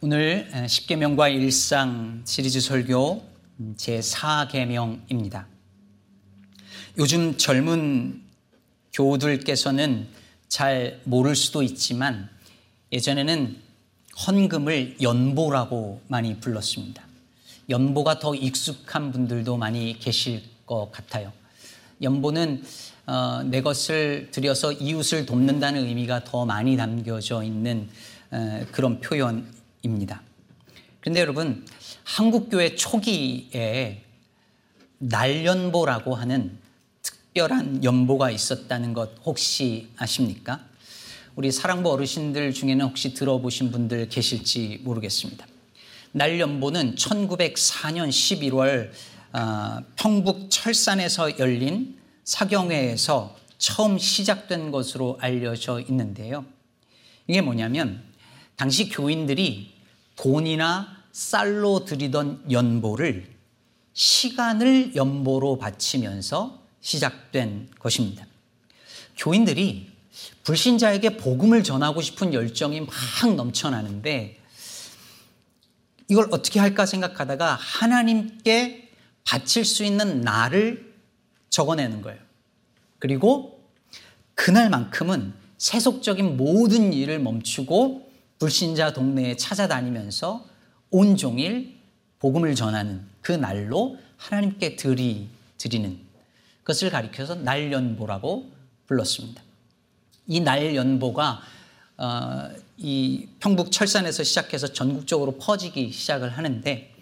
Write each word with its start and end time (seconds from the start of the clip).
오늘 0.00 0.48
10계명과 0.52 1.34
일상 1.34 2.22
시리즈 2.24 2.60
설교 2.60 3.20
제4계명입니다. 3.78 5.44
요즘 6.98 7.36
젊은 7.36 8.22
교우들께서는 8.92 10.06
잘 10.46 11.00
모를 11.02 11.34
수도 11.34 11.64
있지만 11.64 12.28
예전에는 12.92 13.56
헌금을 14.24 15.02
연보라고 15.02 16.00
많이 16.06 16.38
불렀습니다. 16.38 17.02
연보가 17.68 18.20
더 18.20 18.36
익숙한 18.36 19.10
분들도 19.10 19.56
많이 19.56 19.98
계실 19.98 20.44
것 20.64 20.92
같아요. 20.92 21.32
연보는 22.00 22.62
어, 23.06 23.42
내 23.42 23.62
것을 23.62 24.28
들여서 24.30 24.74
이웃을 24.74 25.26
돕는다는 25.26 25.84
의미가 25.86 26.22
더 26.22 26.46
많이 26.46 26.76
담겨져 26.76 27.42
있는 27.42 27.88
어, 28.30 28.64
그런 28.70 29.00
표현 29.00 29.57
입니다. 29.82 30.22
그런데 31.00 31.20
여러분, 31.20 31.66
한국교회 32.04 32.74
초기에 32.74 34.04
날연보라고 34.98 36.14
하는 36.14 36.58
특별한 37.02 37.84
연보가 37.84 38.30
있었다는 38.30 38.92
것 38.92 39.10
혹시 39.24 39.88
아십니까? 39.96 40.66
우리 41.36 41.52
사랑부 41.52 41.92
어르신들 41.92 42.52
중에는 42.52 42.86
혹시 42.86 43.14
들어보신 43.14 43.70
분들 43.70 44.08
계실지 44.08 44.80
모르겠습니다. 44.82 45.46
날연보는 46.12 46.96
1904년 46.96 48.08
11월 48.08 48.90
어, 49.32 49.84
평북 49.94 50.50
철산에서 50.50 51.38
열린 51.38 51.98
사경회에서 52.24 53.36
처음 53.58 53.98
시작된 53.98 54.70
것으로 54.70 55.18
알려져 55.20 55.80
있는데요. 55.80 56.44
이게 57.26 57.40
뭐냐면 57.40 58.02
당시 58.58 58.88
교인들이 58.88 59.72
돈이나 60.16 60.96
쌀로 61.12 61.84
드리던 61.84 62.50
연보를 62.50 63.24
시간을 63.92 64.96
연보로 64.96 65.58
바치면서 65.58 66.60
시작된 66.80 67.70
것입니다. 67.78 68.26
교인들이 69.16 69.90
불신자에게 70.42 71.18
복음을 71.18 71.62
전하고 71.62 72.02
싶은 72.02 72.34
열정이 72.34 72.80
막 72.80 72.90
넘쳐나는데 73.36 74.40
이걸 76.08 76.26
어떻게 76.32 76.58
할까 76.58 76.84
생각하다가 76.84 77.54
하나님께 77.54 78.90
바칠 79.24 79.64
수 79.64 79.84
있는 79.84 80.20
날을 80.22 80.94
적어내는 81.50 82.02
거예요. 82.02 82.18
그리고 82.98 83.62
그날만큼은 84.34 85.34
세속적인 85.58 86.36
모든 86.36 86.92
일을 86.92 87.20
멈추고 87.20 88.07
불신자 88.38 88.92
동네에 88.92 89.36
찾아다니면서 89.36 90.46
온종일 90.90 91.76
복음을 92.18 92.54
전하는 92.54 93.06
그 93.20 93.32
날로 93.32 93.98
하나님께 94.16 94.76
드리, 94.76 95.28
드리는 95.56 95.98
것을 96.64 96.90
가리켜서 96.90 97.34
날연보라고 97.34 98.50
불렀습니다. 98.86 99.42
이 100.26 100.40
날연보가 100.40 101.42
어, 101.98 102.50
이 102.76 103.26
평북 103.40 103.72
철산에서 103.72 104.22
시작해서 104.22 104.72
전국적으로 104.72 105.36
퍼지기 105.38 105.90
시작을 105.90 106.30
하는데 106.30 106.94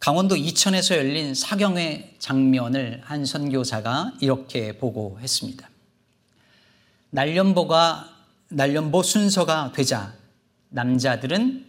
강원도 0.00 0.36
이천에서 0.36 0.96
열린 0.96 1.34
사경회 1.34 2.16
장면을 2.18 3.00
한 3.04 3.24
선교사가 3.24 4.14
이렇게 4.20 4.76
보고 4.76 5.18
했습니다. 5.20 5.68
날연보가 7.10 8.15
날연보 8.48 9.02
순서가 9.02 9.72
되자 9.74 10.14
남자들은 10.68 11.66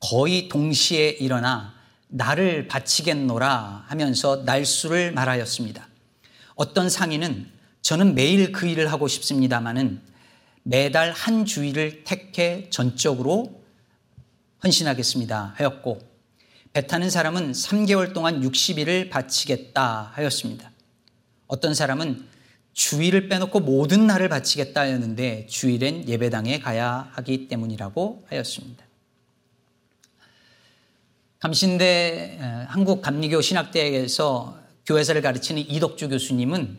거의 0.00 0.48
동시에 0.48 1.10
일어나 1.10 1.74
나를 2.08 2.68
바치겠노라 2.68 3.84
하면서 3.86 4.36
날수를 4.44 5.12
말하였습니다. 5.12 5.86
어떤 6.54 6.88
상인은 6.88 7.50
저는 7.82 8.14
매일 8.14 8.52
그 8.52 8.66
일을 8.66 8.90
하고 8.90 9.08
싶습니다마는 9.08 10.00
매달 10.62 11.12
한 11.12 11.44
주일을 11.44 12.04
택해 12.04 12.68
전적으로 12.70 13.62
헌신하겠습니다 14.62 15.54
하였고 15.56 16.00
배 16.72 16.86
타는 16.86 17.10
사람은 17.10 17.52
3개월 17.52 18.14
동안 18.14 18.40
60일을 18.40 19.10
바치겠다 19.10 20.12
하였습니다. 20.14 20.70
어떤 21.46 21.74
사람은 21.74 22.26
주일을 22.74 23.28
빼놓고 23.28 23.60
모든 23.60 24.06
날을 24.06 24.28
바치겠다 24.28 24.82
하였는데 24.82 25.46
주일엔 25.46 26.08
예배당에 26.08 26.58
가야 26.58 27.08
하기 27.12 27.48
때문이라고 27.48 28.26
하였습니다. 28.28 28.84
감신대 31.38 32.66
한국 32.68 33.00
감리교 33.00 33.40
신학대에서 33.40 34.58
교회사를 34.86 35.22
가르치는 35.22 35.62
이덕주 35.62 36.08
교수님은 36.08 36.78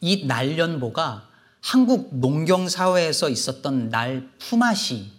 이 0.00 0.26
날연보가 0.26 1.28
한국 1.60 2.16
농경 2.16 2.68
사회에서 2.68 3.28
있었던 3.28 3.88
날 3.88 4.30
품앗이 4.38 5.10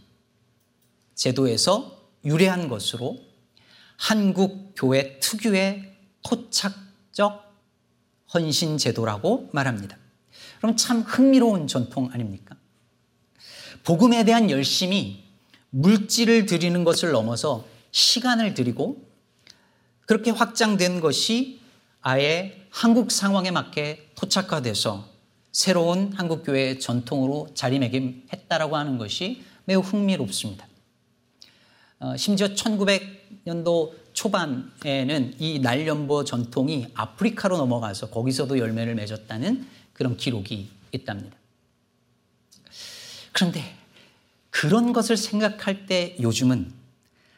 제도에서 1.16 2.10
유래한 2.26 2.70
것으로 2.70 3.18
한국 3.98 4.74
교회 4.76 5.20
특유의 5.20 5.94
토착적 6.24 7.54
헌신 8.34 8.78
제도라고 8.78 9.50
말합니다. 9.54 9.98
그럼 10.58 10.76
참 10.76 11.02
흥미로운 11.02 11.68
전통 11.68 12.10
아닙니까? 12.12 12.56
복음에 13.84 14.24
대한 14.24 14.50
열심이 14.50 15.24
물질을 15.70 16.46
드리는 16.46 16.84
것을 16.84 17.12
넘어서 17.12 17.66
시간을 17.92 18.54
드리고 18.54 19.02
그렇게 20.06 20.32
확장된 20.32 21.00
것이 21.00 21.60
아예 22.02 22.68
한국 22.70 23.12
상황에 23.12 23.52
맞게 23.52 24.12
토착화돼서 24.16 25.08
새로운 25.52 26.14
한국교회의 26.14 26.80
전통으로 26.80 27.50
자리매김했다라고 27.54 28.78
하는 28.78 28.98
것이 28.98 29.44
매우 29.66 29.82
흥미롭습니다. 29.82 30.68
어, 32.00 32.16
심지어 32.16 32.50
1900년도 32.50 33.92
초반에는 34.14 35.36
이 35.40 35.60
날연보 35.60 36.24
전통이 36.24 36.88
아프리카로 36.94 37.58
넘어가서 37.58 38.10
거기서도 38.10 38.60
열매를 38.60 38.96
맺었다는 38.96 39.68
그런 39.98 40.16
기록이 40.16 40.70
있답니다. 40.92 41.36
그런데 43.34 43.76
그런 44.50 44.94
것을 44.94 45.18
생각할 45.18 45.86
때 45.86 46.16
요즘은 46.20 46.72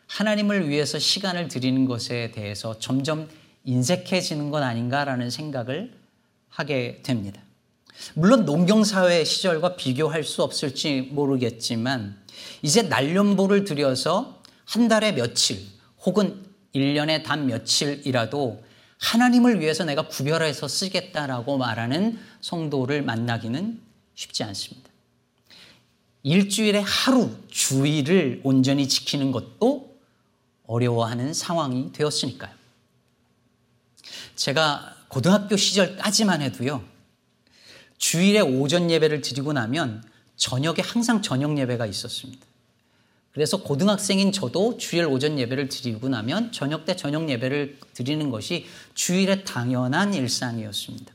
하나님을 0.08 0.70
위해서 0.70 1.00
시간을 1.00 1.48
드리는 1.48 1.86
것에 1.86 2.32
대해서 2.32 2.78
점점 2.80 3.30
인색해지는 3.64 4.52
것 4.52 4.62
아닌가라는 4.62 5.30
생각을 5.30 5.94
하게 6.50 7.02
됩니다. 7.04 7.42
물론 8.14 8.46
농경사회 8.46 9.24
시절과 9.24 9.76
비교할 9.76 10.24
수 10.24 10.44
없을지 10.44 11.10
모르겠지만 11.12 12.18
이제 12.62 12.82
날연보를 12.82 13.66
들여서 13.66 14.42
한 14.66 14.88
달에 14.88 15.14
며칠 15.14 15.60
혹은 16.06 16.46
1년에 16.74 17.24
단 17.24 17.48
며칠이라도 17.48 18.64
하나님을 19.00 19.62
위해서 19.62 19.86
내가 19.86 20.08
구별해서 20.08 20.68
쓰겠다라고 20.68 21.58
말하는 21.58 22.20
성도를 22.42 23.02
만나기는 23.02 23.82
쉽지 24.14 24.44
않습니다. 24.44 24.90
일주일에 26.24 26.80
하루 26.80 27.32
주일을 27.50 28.42
온전히 28.44 28.88
지키는 28.88 29.32
것도 29.32 29.98
어려워하는 30.68 31.34
상황이 31.34 31.92
되었으니까요. 31.94 32.54
제가 34.36 34.96
고등학교 35.08 35.56
시절까지만 35.56 36.42
해도요, 36.42 36.84
주일에 37.98 38.42
오전 38.42 38.92
예배를 38.92 39.22
드리고 39.22 39.54
나면 39.54 40.04
저녁에 40.36 40.82
항상 40.82 41.22
저녁 41.22 41.58
예배가 41.58 41.86
있었습니다. 41.86 42.49
그래서 43.32 43.62
고등학생인 43.62 44.32
저도 44.32 44.78
주일 44.78 45.06
오전 45.06 45.38
예배를 45.38 45.70
드리고 45.70 46.10
나면 46.10 46.52
저녁 46.52 46.86
때 46.86 46.96
저녁 46.96 47.30
예배를 47.30 47.78
드리는 47.94 48.30
것이 48.30 48.66
주일의 48.96 49.46
당연한 49.46 50.14
일상이었습니다. 50.14 51.14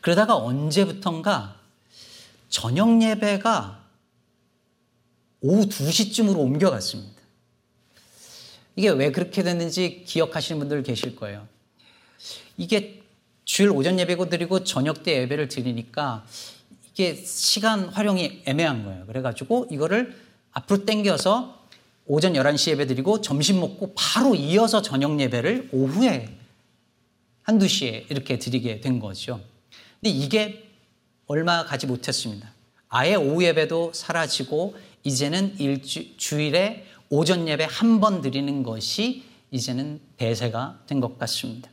그러다가 0.00 0.36
언제부턴가 0.36 1.56
저녁 2.48 3.02
예배가 3.02 3.80
오후 5.40 5.66
2시쯤으로 5.66 6.36
옮겨갔습니다. 6.38 7.20
이게 8.76 8.88
왜 8.90 9.10
그렇게 9.10 9.42
됐는지 9.42 10.04
기억하시는 10.06 10.58
분들 10.58 10.82
계실 10.82 11.16
거예요. 11.16 11.48
이게 12.56 13.02
주일 13.44 13.70
오전 13.70 13.98
예배고 13.98 14.28
드리고 14.28 14.64
저녁 14.64 15.02
때 15.02 15.22
예배를 15.22 15.48
드리니까 15.48 16.24
이게 16.92 17.14
시간 17.14 17.88
활용이 17.88 18.42
애매한 18.44 18.84
거예요. 18.84 19.06
그래가지고 19.06 19.68
이거를 19.70 20.14
앞으로 20.52 20.84
땡겨서 20.84 21.58
오전 22.06 22.32
11시 22.32 22.72
예배 22.72 22.86
드리고 22.86 23.20
점심 23.20 23.60
먹고 23.60 23.92
바로 23.96 24.34
이어서 24.34 24.82
저녁 24.82 25.20
예배를 25.20 25.68
오후에 25.72 26.36
한두 27.42 27.68
시에 27.68 28.06
이렇게 28.10 28.38
드리게 28.38 28.80
된 28.80 28.98
거죠. 29.00 29.40
근데 30.00 30.10
이게 30.10 30.68
얼마 31.26 31.64
가지 31.64 31.86
못했습니다. 31.86 32.52
아예 32.88 33.14
오후 33.14 33.44
예배도 33.44 33.92
사라지고 33.94 34.76
이제는 35.04 35.58
일주, 35.60 36.16
주일에 36.16 36.84
오전 37.08 37.46
예배 37.48 37.66
한 37.70 38.00
번 38.00 38.20
드리는 38.22 38.62
것이 38.62 39.24
이제는 39.52 40.00
대세가 40.16 40.80
된 40.86 41.00
것 41.00 41.18
같습니다. 41.18 41.70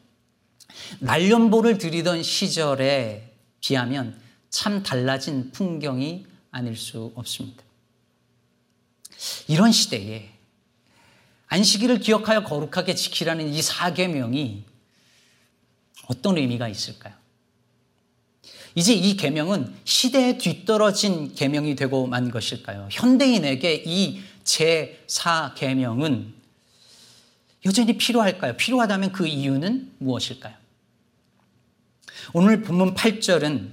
날연보를 1.00 1.77
드리던 1.79 2.21
시절에 2.24 3.33
비하면 3.62 4.19
참 4.50 4.83
달라진 4.83 5.51
풍경이 5.51 6.25
아닐 6.51 6.75
수 6.75 7.12
없습니다. 7.15 7.63
이런 9.47 9.71
시대에 9.71 10.29
안식일을 11.47 11.99
기억하여 11.99 12.43
거룩하게 12.43 12.95
지키라는 12.95 13.53
이 13.53 13.61
사계명이 13.61 14.63
어떤 16.07 16.37
의미가 16.37 16.67
있을까요? 16.67 17.13
이제 18.75 18.93
이 18.93 19.17
계명은 19.17 19.75
시대에 19.85 20.37
뒤떨어진 20.37 21.33
계명이 21.33 21.75
되고 21.75 22.05
만 22.05 22.29
것일까요? 22.29 22.89
현대인에게 22.91 23.83
이 23.85 24.21
제4 24.43 25.55
계명은 25.55 26.33
여전히 27.65 27.97
필요할까요? 27.97 28.55
필요하다면 28.55 29.13
그 29.13 29.25
이유는 29.25 29.93
무엇일까요? 29.97 30.53
오늘 32.33 32.61
본문 32.61 32.93
8절은 32.93 33.71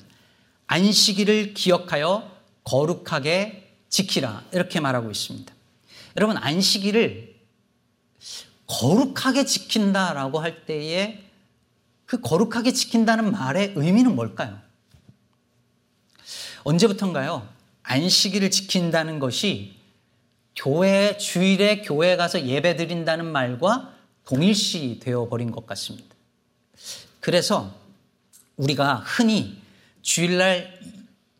안식일을 0.66 1.54
기억하여 1.54 2.30
거룩하게 2.64 3.63
지키라 3.94 4.42
이렇게 4.50 4.80
말하고 4.80 5.08
있습니다. 5.08 5.54
여러분 6.16 6.36
안식일을 6.36 7.32
거룩하게 8.66 9.44
지킨다라고 9.44 10.40
할 10.40 10.66
때에 10.66 11.22
그 12.04 12.20
거룩하게 12.20 12.72
지킨다는 12.72 13.30
말의 13.30 13.74
의미는 13.76 14.16
뭘까요? 14.16 14.58
언제부턴가요? 16.64 17.48
안식일을 17.84 18.50
지킨다는 18.50 19.20
것이 19.20 19.76
교회 20.56 21.16
주일에 21.16 21.82
교회 21.82 22.16
가서 22.16 22.46
예배 22.46 22.74
드린다는 22.74 23.26
말과 23.26 23.94
동일시 24.26 24.98
되어 25.00 25.28
버린 25.28 25.52
것 25.52 25.66
같습니다. 25.66 26.16
그래서 27.20 27.72
우리가 28.56 28.96
흔히 28.96 29.62
주일날 30.02 30.80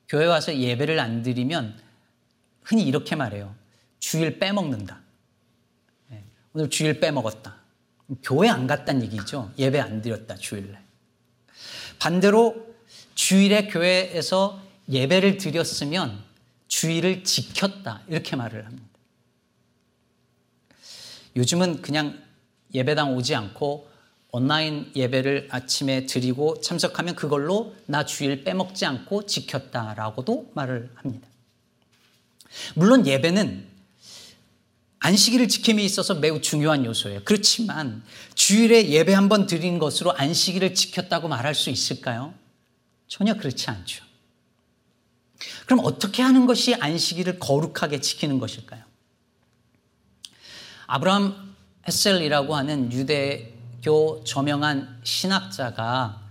교회 0.08 0.26
와서 0.26 0.56
예배를 0.56 1.00
안 1.00 1.24
드리면 1.24 1.82
흔히 2.64 2.82
이렇게 2.82 3.14
말해요. 3.14 3.54
주일 4.00 4.38
빼먹는다. 4.38 5.00
네, 6.08 6.24
오늘 6.52 6.68
주일 6.70 6.98
빼먹었다. 6.98 7.54
교회 8.22 8.48
안 8.48 8.66
갔다는 8.66 9.02
얘기죠. 9.04 9.52
예배 9.58 9.78
안 9.78 10.02
드렸다, 10.02 10.36
주일날. 10.36 10.82
반대로 11.98 12.74
주일에 13.14 13.68
교회에서 13.68 14.60
예배를 14.88 15.38
드렸으면 15.38 16.22
주일을 16.68 17.24
지켰다. 17.24 18.02
이렇게 18.08 18.36
말을 18.36 18.66
합니다. 18.66 18.84
요즘은 21.36 21.82
그냥 21.82 22.22
예배당 22.74 23.14
오지 23.14 23.34
않고 23.34 23.88
온라인 24.32 24.90
예배를 24.96 25.48
아침에 25.50 26.06
드리고 26.06 26.60
참석하면 26.60 27.14
그걸로 27.14 27.74
나 27.86 28.04
주일 28.04 28.42
빼먹지 28.42 28.84
않고 28.84 29.26
지켰다라고도 29.26 30.50
말을 30.54 30.90
합니다. 30.96 31.28
물론 32.74 33.06
예배는 33.06 33.66
안식일을 35.00 35.48
지킴에 35.48 35.82
있어서 35.82 36.14
매우 36.14 36.40
중요한 36.40 36.84
요소예요. 36.84 37.22
그렇지만 37.24 38.02
주일에 38.34 38.88
예배 38.88 39.12
한 39.12 39.28
번 39.28 39.46
드린 39.46 39.78
것으로 39.78 40.12
안식일을 40.16 40.74
지켰다고 40.74 41.28
말할 41.28 41.54
수 41.54 41.68
있을까요? 41.68 42.32
전혀 43.06 43.34
그렇지 43.34 43.68
않죠. 43.68 44.04
그럼 45.66 45.80
어떻게 45.84 46.22
하는 46.22 46.46
것이 46.46 46.74
안식일을 46.74 47.38
거룩하게 47.38 48.00
지키는 48.00 48.38
것일까요? 48.38 48.82
아브라함 50.86 51.54
헤셀이라고 51.86 52.56
하는 52.56 52.90
유대교 52.90 54.24
저명한 54.24 55.00
신학자가 55.04 56.22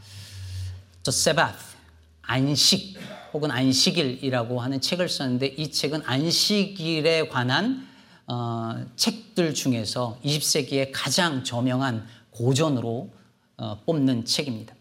The 1.04 1.10
Sabbath, 1.16 1.60
안식 2.24 2.98
혹은 3.34 3.50
안식일이라고 3.50 4.62
하는 4.62 4.80
책을 4.80 5.10
썼는데 5.10 5.48
이 5.58 5.72
책은 5.72 6.04
안식일에 6.06 7.28
관한 7.28 7.88
어, 8.28 8.86
책들 8.96 9.54
중에서 9.54 10.20
20세기의 10.24 10.92
가장 10.94 11.44
저명한 11.44 12.08
고전으로 12.30 13.10
어, 13.58 13.82
뽑는 13.86 14.26
책입니다. 14.26 14.76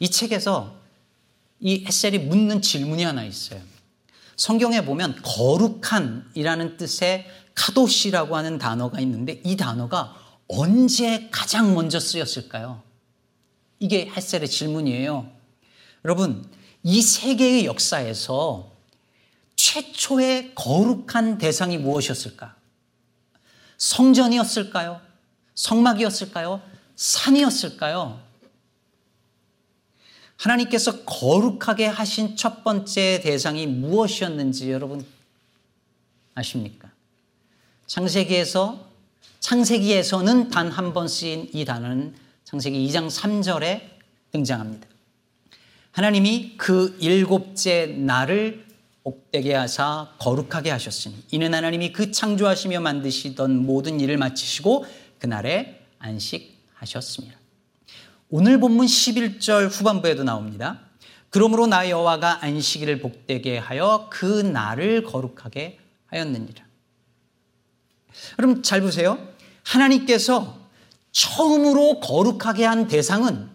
이 0.00 0.08
책에서 0.08 0.76
이 1.60 1.84
헤셀이 1.84 2.18
묻는 2.20 2.62
질문이 2.62 3.02
하나 3.02 3.24
있어요. 3.24 3.60
성경에 4.36 4.84
보면 4.84 5.20
거룩한이라는 5.22 6.76
뜻의 6.76 7.26
카도시라고 7.54 8.36
하는 8.36 8.58
단어가 8.58 9.00
있는데 9.00 9.40
이 9.44 9.56
단어가 9.56 10.16
언제 10.46 11.28
가장 11.30 11.74
먼저 11.74 12.00
쓰였을까요? 12.00 12.82
이게 13.80 14.08
헬셀의 14.08 14.48
질문이에요. 14.48 15.30
여러분, 16.04 16.48
이 16.82 17.02
세계의 17.02 17.66
역사에서 17.66 18.70
최초의 19.56 20.54
거룩한 20.54 21.38
대상이 21.38 21.78
무엇이었을까? 21.78 22.54
성전이었을까요? 23.76 25.00
성막이었을까요? 25.54 26.62
산이었을까요? 26.96 28.20
하나님께서 30.36 31.04
거룩하게 31.04 31.86
하신 31.86 32.36
첫 32.36 32.62
번째 32.62 33.20
대상이 33.22 33.66
무엇이었는지 33.66 34.70
여러분 34.70 35.04
아십니까? 36.34 36.90
창세기에서 37.86 38.86
창세기에서는 39.40 40.50
단 40.50 40.70
한 40.70 40.92
번 40.92 41.08
쓰인 41.08 41.48
이 41.52 41.64
단어는 41.64 42.14
창세기 42.44 42.86
2장 42.88 43.08
3절에 43.10 43.82
등장합니다. 44.32 44.86
하나님이 45.92 46.54
그 46.56 46.96
일곱째 47.00 47.86
날을 47.86 48.66
복되게 49.02 49.54
하사 49.54 50.12
거룩하게 50.18 50.70
하셨으니 50.70 51.16
이는 51.30 51.54
하나님이 51.54 51.92
그 51.92 52.10
창조하시며 52.10 52.80
만드시던 52.80 53.64
모든 53.64 54.00
일을 54.00 54.18
마치시고 54.18 54.84
그날에 55.18 55.80
안식하셨습니다. 55.98 57.36
오늘 58.30 58.60
본문 58.60 58.86
11절 58.86 59.70
후반부에도 59.70 60.24
나옵니다. 60.24 60.80
그러므로 61.30 61.66
나 61.66 61.88
여호와가 61.88 62.44
안식일을 62.44 63.00
복되게 63.00 63.58
하여 63.58 64.08
그 64.10 64.24
날을 64.42 65.02
거룩하게 65.04 65.78
하였느니라. 66.06 66.64
그럼 68.36 68.62
잘 68.62 68.80
보세요. 68.80 69.18
하나님께서 69.64 70.58
처음으로 71.12 72.00
거룩하게 72.00 72.64
한 72.64 72.88
대상은 72.88 73.48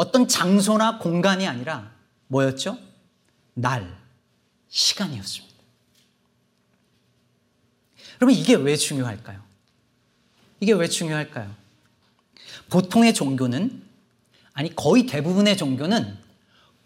어떤 0.00 0.26
장소나 0.26 0.96
공간이 0.96 1.46
아니라 1.46 1.92
뭐였죠? 2.28 2.78
날, 3.52 3.98
시간이었습니다. 4.70 5.54
그러면 8.16 8.34
이게 8.34 8.54
왜 8.54 8.76
중요할까요? 8.76 9.42
이게 10.60 10.72
왜 10.72 10.88
중요할까요? 10.88 11.54
보통의 12.70 13.12
종교는, 13.12 13.82
아니, 14.54 14.74
거의 14.74 15.04
대부분의 15.04 15.58
종교는 15.58 16.16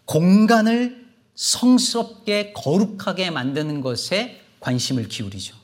공간을 0.03 1.05
성스럽게 1.35 2.51
거룩하게 2.51 3.31
만드는 3.31 3.79
것에 3.79 4.41
관심을 4.59 5.07
기울이죠. 5.07 5.55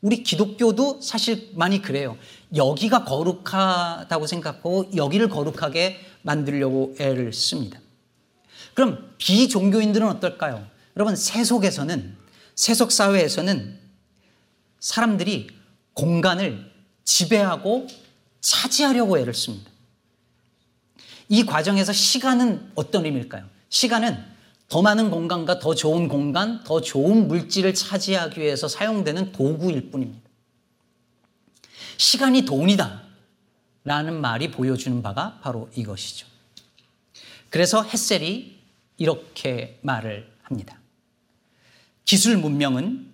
우리 0.00 0.24
기독교도 0.24 1.00
사실 1.00 1.52
많이 1.54 1.80
그래요. 1.80 2.18
여기가 2.54 3.04
거룩하다고 3.04 4.26
생각하고 4.26 4.90
여기를 4.96 5.28
거룩하게 5.28 6.00
만들려고 6.26 6.94
애를 6.98 7.32
씁니다. 7.32 7.80
그럼 8.74 9.14
비종교인들은 9.16 10.06
어떨까요? 10.08 10.66
여러분, 10.96 11.14
세속에서는, 11.14 12.16
세속 12.56 12.90
사회에서는 12.90 13.78
사람들이 14.80 15.48
공간을 15.94 16.70
지배하고 17.04 17.86
차지하려고 18.40 19.18
애를 19.18 19.32
씁니다. 19.34 19.70
이 21.28 21.46
과정에서 21.46 21.92
시간은 21.92 22.72
어떤 22.74 23.06
의미일까요? 23.06 23.44
시간은 23.68 24.22
더 24.68 24.82
많은 24.82 25.10
공간과 25.10 25.60
더 25.60 25.74
좋은 25.74 26.08
공간, 26.08 26.64
더 26.64 26.80
좋은 26.80 27.28
물질을 27.28 27.72
차지하기 27.72 28.40
위해서 28.40 28.66
사용되는 28.66 29.30
도구일 29.30 29.90
뿐입니다. 29.90 30.28
시간이 31.98 32.42
돈이다. 32.42 33.05
라는 33.86 34.20
말이 34.20 34.50
보여주는 34.50 35.00
바가 35.00 35.38
바로 35.42 35.70
이것이죠. 35.76 36.26
그래서 37.50 37.84
햇셀이 37.84 38.58
이렇게 38.98 39.78
말을 39.82 40.28
합니다. 40.42 40.80
기술 42.04 42.36
문명은 42.36 43.06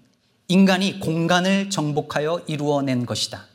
인간이 0.48 0.98
공간을 0.98 1.68
정복하여 1.68 2.44
이루어낸 2.46 3.04
것이다. 3.04 3.46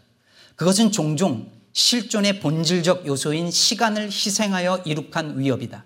그것은 0.55 0.91
종종 0.91 1.51
실존의 1.73 2.39
본질적 2.39 3.07
요소인 3.07 3.49
시간을 3.49 4.05
희생하여 4.05 4.83
이룩한 4.85 5.39
위협이다. 5.39 5.85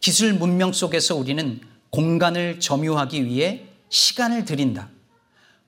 기술 0.00 0.34
문명 0.34 0.74
속에서 0.74 1.16
우리는 1.16 1.60
공간을 1.88 2.60
점유하기 2.60 3.24
위해 3.24 3.66
시간을 3.88 4.44
들인다. 4.44 4.90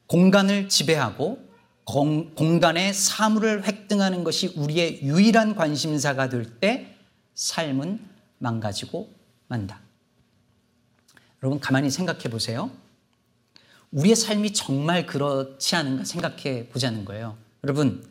공간을 0.07 0.69
지배하고 0.69 1.52
공, 1.85 2.35
공간의 2.35 2.95
사물을 2.95 3.65
획등하는 3.67 4.25
것이 4.25 4.53
우리의 4.57 5.03
유일한 5.03 5.55
관심사가 5.55 6.29
될 6.29 6.59
때 6.61 6.97
삶은 7.35 8.01
망가지고 8.39 9.13
만다. 9.49 9.81
여러분 11.43 11.59
가만히 11.61 11.91
생각해 11.91 12.25
보세요. 12.25 12.71
우리의 13.91 14.17
삶이 14.17 14.53
정말 14.53 15.07
그렇지 15.07 15.77
않은가 15.77 16.05
생각해 16.05 16.69
보자는 16.69 17.05
거예요. 17.05 17.37
여러분, 17.65 18.05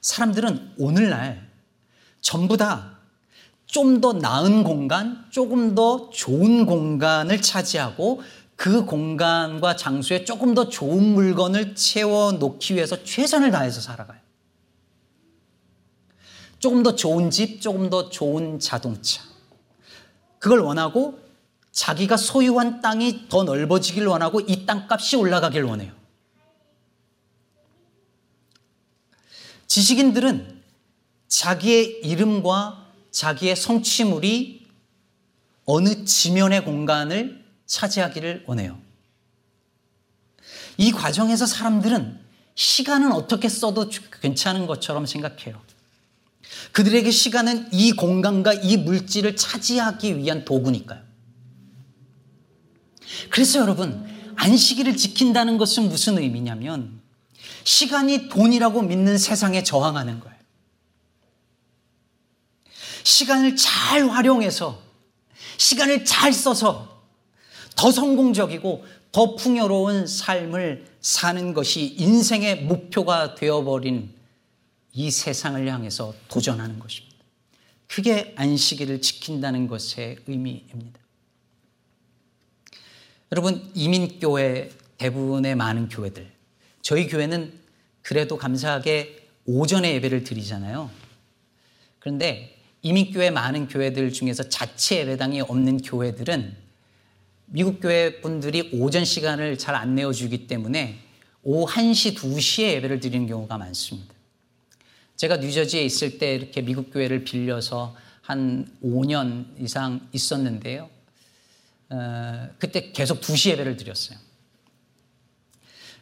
사람들은 0.00 0.74
오늘날 0.78 1.48
전부 2.20 2.56
다 2.56 2.96
좀 3.66 4.00
더 4.00 4.12
나은 4.12 4.62
공간, 4.62 5.26
조금 5.30 5.74
더 5.74 6.08
좋은 6.10 6.66
공간을 6.66 7.42
차지하고 7.42 8.22
그 8.56 8.86
공간과 8.86 9.76
장소에 9.76 10.24
조금 10.24 10.54
더 10.54 10.68
좋은 10.68 11.02
물건을 11.02 11.74
채워 11.74 12.32
놓기 12.32 12.74
위해서 12.74 13.04
최선을 13.04 13.50
다해서 13.50 13.80
살아가요. 13.80 14.18
조금 16.58 16.82
더 16.82 16.96
좋은 16.96 17.30
집, 17.30 17.60
조금 17.60 17.90
더 17.90 18.08
좋은 18.08 18.58
자동차. 18.58 19.22
그걸 20.38 20.60
원하고 20.60 21.20
자기가 21.70 22.16
소유한 22.16 22.80
땅이 22.80 23.28
더 23.28 23.44
넓어지길 23.44 24.06
원하고 24.06 24.40
이 24.40 24.64
땅값이 24.64 25.16
올라가길 25.16 25.62
원해요. 25.62 25.92
지식인들은 29.66 30.62
자기의 31.28 32.00
이름과 32.02 32.86
자기의 33.10 33.56
성취물이 33.56 34.66
어느 35.66 36.04
지면의 36.04 36.64
공간을 36.64 37.45
차지하기를 37.66 38.44
원해요. 38.46 38.78
이 40.76 40.92
과정에서 40.92 41.46
사람들은 41.46 42.20
시간은 42.54 43.12
어떻게 43.12 43.48
써도 43.48 43.90
괜찮은 44.22 44.66
것처럼 44.66 45.06
생각해요. 45.06 45.60
그들에게 46.72 47.10
시간은 47.10 47.72
이 47.72 47.92
공간과 47.92 48.52
이 48.52 48.76
물질을 48.76 49.36
차지하기 49.36 50.18
위한 50.18 50.44
도구니까요. 50.44 51.02
그래서 53.30 53.60
여러분, 53.60 54.06
안식일을 54.36 54.96
지킨다는 54.96 55.58
것은 55.58 55.88
무슨 55.88 56.18
의미냐면 56.18 57.00
시간이 57.64 58.28
돈이라고 58.28 58.82
믿는 58.82 59.18
세상에 59.18 59.62
저항하는 59.62 60.20
거예요. 60.20 60.36
시간을 63.02 63.56
잘 63.56 64.08
활용해서 64.08 64.82
시간을 65.58 66.04
잘 66.04 66.32
써서 66.32 66.95
더 67.76 67.92
성공적이고 67.92 68.84
더 69.12 69.36
풍요로운 69.36 70.06
삶을 70.06 70.86
사는 71.00 71.54
것이 71.54 71.94
인생의 71.98 72.64
목표가 72.64 73.34
되어버린 73.34 74.12
이 74.92 75.10
세상을 75.10 75.64
향해서 75.66 76.14
도전하는 76.28 76.78
것입니다. 76.78 77.16
그게 77.86 78.34
안식일을 78.36 79.00
지킨다는 79.00 79.68
것의 79.68 80.16
의미입니다. 80.26 80.98
여러분, 83.32 83.70
이민교회 83.74 84.70
대부분의 84.98 85.54
많은 85.54 85.88
교회들, 85.88 86.30
저희 86.82 87.06
교회는 87.06 87.52
그래도 88.02 88.36
감사하게 88.36 89.28
오전에 89.44 89.94
예배를 89.94 90.24
드리잖아요. 90.24 90.90
그런데 91.98 92.58
이민교회 92.82 93.30
많은 93.30 93.68
교회들 93.68 94.12
중에서 94.12 94.48
자체 94.48 94.98
예배당이 94.98 95.40
없는 95.42 95.78
교회들은 95.78 96.65
미국 97.46 97.80
교회 97.80 98.20
분들이 98.20 98.70
오전 98.72 99.04
시간을 99.04 99.58
잘 99.58 99.74
안 99.74 99.94
내어주기 99.94 100.46
때문에 100.46 100.98
오후 101.42 101.66
1시, 101.70 102.16
2시에 102.16 102.72
예배를 102.74 103.00
드리는 103.00 103.26
경우가 103.26 103.56
많습니다. 103.58 104.14
제가 105.16 105.36
뉴저지에 105.38 105.82
있을 105.84 106.18
때 106.18 106.34
이렇게 106.34 106.60
미국 106.60 106.92
교회를 106.92 107.24
빌려서 107.24 107.96
한 108.20 108.66
5년 108.82 109.46
이상 109.60 110.08
있었는데요. 110.12 110.90
어, 111.88 112.48
그때 112.58 112.90
계속 112.92 113.20
2시 113.20 113.50
예배를 113.50 113.76
드렸어요. 113.76 114.18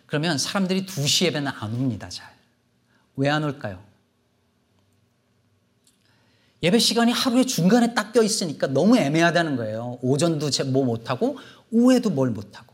그러면 0.07 0.39
사람들이 0.39 0.87
2시 0.87 1.27
예배는 1.27 1.53
안 1.55 1.75
옵니다, 1.75 2.09
잘. 2.09 2.33
왜 3.17 3.29
안 3.29 3.45
올까요? 3.45 3.83
예배 6.65 6.79
시간이 6.79 7.13
하루에 7.13 7.45
중간에 7.45 7.93
딱 7.93 8.15
껴 8.15 8.23
있으니까 8.23 8.69
너무 8.69 8.97
애매하다는 8.97 9.57
거예요. 9.57 9.99
오전도 10.01 10.49
뭐 10.73 10.85
못하고, 10.85 11.39
오후에도 11.71 12.09
뭘 12.09 12.31
못하고. 12.31 12.73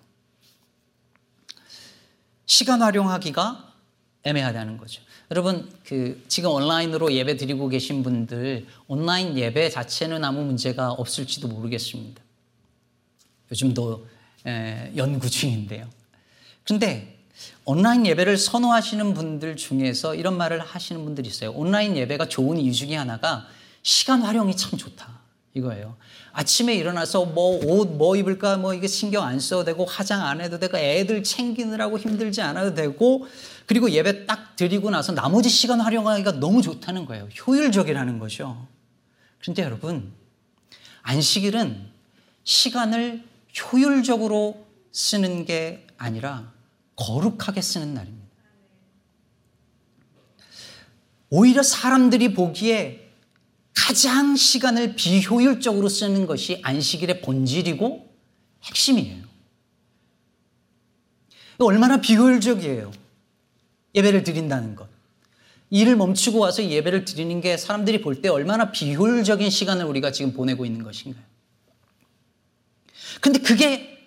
시간 2.46 2.82
활용하기가 2.82 3.72
애매하다는 4.22 4.76
거죠. 4.76 5.02
여러분, 5.30 5.68
그, 5.84 6.22
지금 6.28 6.50
온라인으로 6.50 7.12
예배 7.12 7.36
드리고 7.36 7.68
계신 7.68 8.02
분들, 8.02 8.66
온라인 8.86 9.36
예배 9.36 9.70
자체는 9.70 10.24
아무 10.24 10.44
문제가 10.44 10.92
없을지도 10.92 11.48
모르겠습니다. 11.48 12.22
요즘도 13.50 14.06
연구 14.96 15.28
중인데요. 15.28 15.88
그런데 16.64 17.18
온라인 17.64 18.06
예배를 18.06 18.36
선호하시는 18.36 19.14
분들 19.14 19.56
중에서 19.56 20.14
이런 20.14 20.36
말을 20.36 20.60
하시는 20.60 21.02
분들이 21.04 21.28
있어요. 21.28 21.50
온라인 21.52 21.96
예배가 21.96 22.28
좋은 22.28 22.58
이유 22.58 22.72
중에 22.72 22.94
하나가 22.94 23.48
시간 23.82 24.22
활용이 24.22 24.56
참 24.56 24.78
좋다. 24.78 25.20
이거예요. 25.54 25.96
아침에 26.32 26.74
일어나서 26.74 27.24
뭐옷뭐 27.24 28.16
입을까 28.16 28.56
뭐 28.56 28.72
이게 28.72 28.86
신경 28.86 29.24
안 29.24 29.40
써도 29.40 29.64
되고 29.64 29.84
화장 29.84 30.24
안 30.24 30.40
해도 30.40 30.58
되고 30.60 30.78
애들 30.78 31.24
챙기느라고 31.24 31.98
힘들지 31.98 32.40
않아도 32.40 32.74
되고 32.74 33.26
그리고 33.66 33.90
예배 33.90 34.26
딱 34.26 34.54
드리고 34.54 34.90
나서 34.90 35.12
나머지 35.12 35.48
시간 35.48 35.80
활용하기가 35.80 36.32
너무 36.32 36.62
좋다는 36.62 37.04
거예요. 37.04 37.24
효율적이라는 37.46 38.18
거죠. 38.20 38.68
그런데 39.40 39.64
여러분 39.64 40.12
안식일은 41.02 41.90
시간을 42.44 43.24
효율적으로 43.72 44.66
쓰는 44.92 45.44
게 45.44 45.86
아니라 45.96 46.52
거룩하게 46.94 47.60
쓰는 47.60 47.94
날입니다. 47.94 48.20
오히려 51.30 51.62
사람들이 51.62 52.34
보기에 52.34 53.09
가장 53.86 54.36
시간을 54.36 54.94
비효율적으로 54.94 55.88
쓰는 55.88 56.26
것이 56.26 56.60
안식일의 56.62 57.22
본질이고 57.22 58.14
핵심이에요. 58.64 59.24
얼마나 61.58 62.00
비효율적이에요. 62.00 62.92
예배를 63.94 64.22
드린다는 64.22 64.76
것. 64.76 64.86
일을 65.70 65.96
멈추고 65.96 66.38
와서 66.38 66.62
예배를 66.64 67.04
드리는 67.06 67.40
게 67.40 67.56
사람들이 67.56 68.02
볼 68.02 68.20
때 68.20 68.28
얼마나 68.28 68.70
비효율적인 68.70 69.48
시간을 69.48 69.86
우리가 69.86 70.12
지금 70.12 70.34
보내고 70.34 70.66
있는 70.66 70.82
것인가요? 70.82 71.24
근데 73.20 73.38
그게 73.38 73.98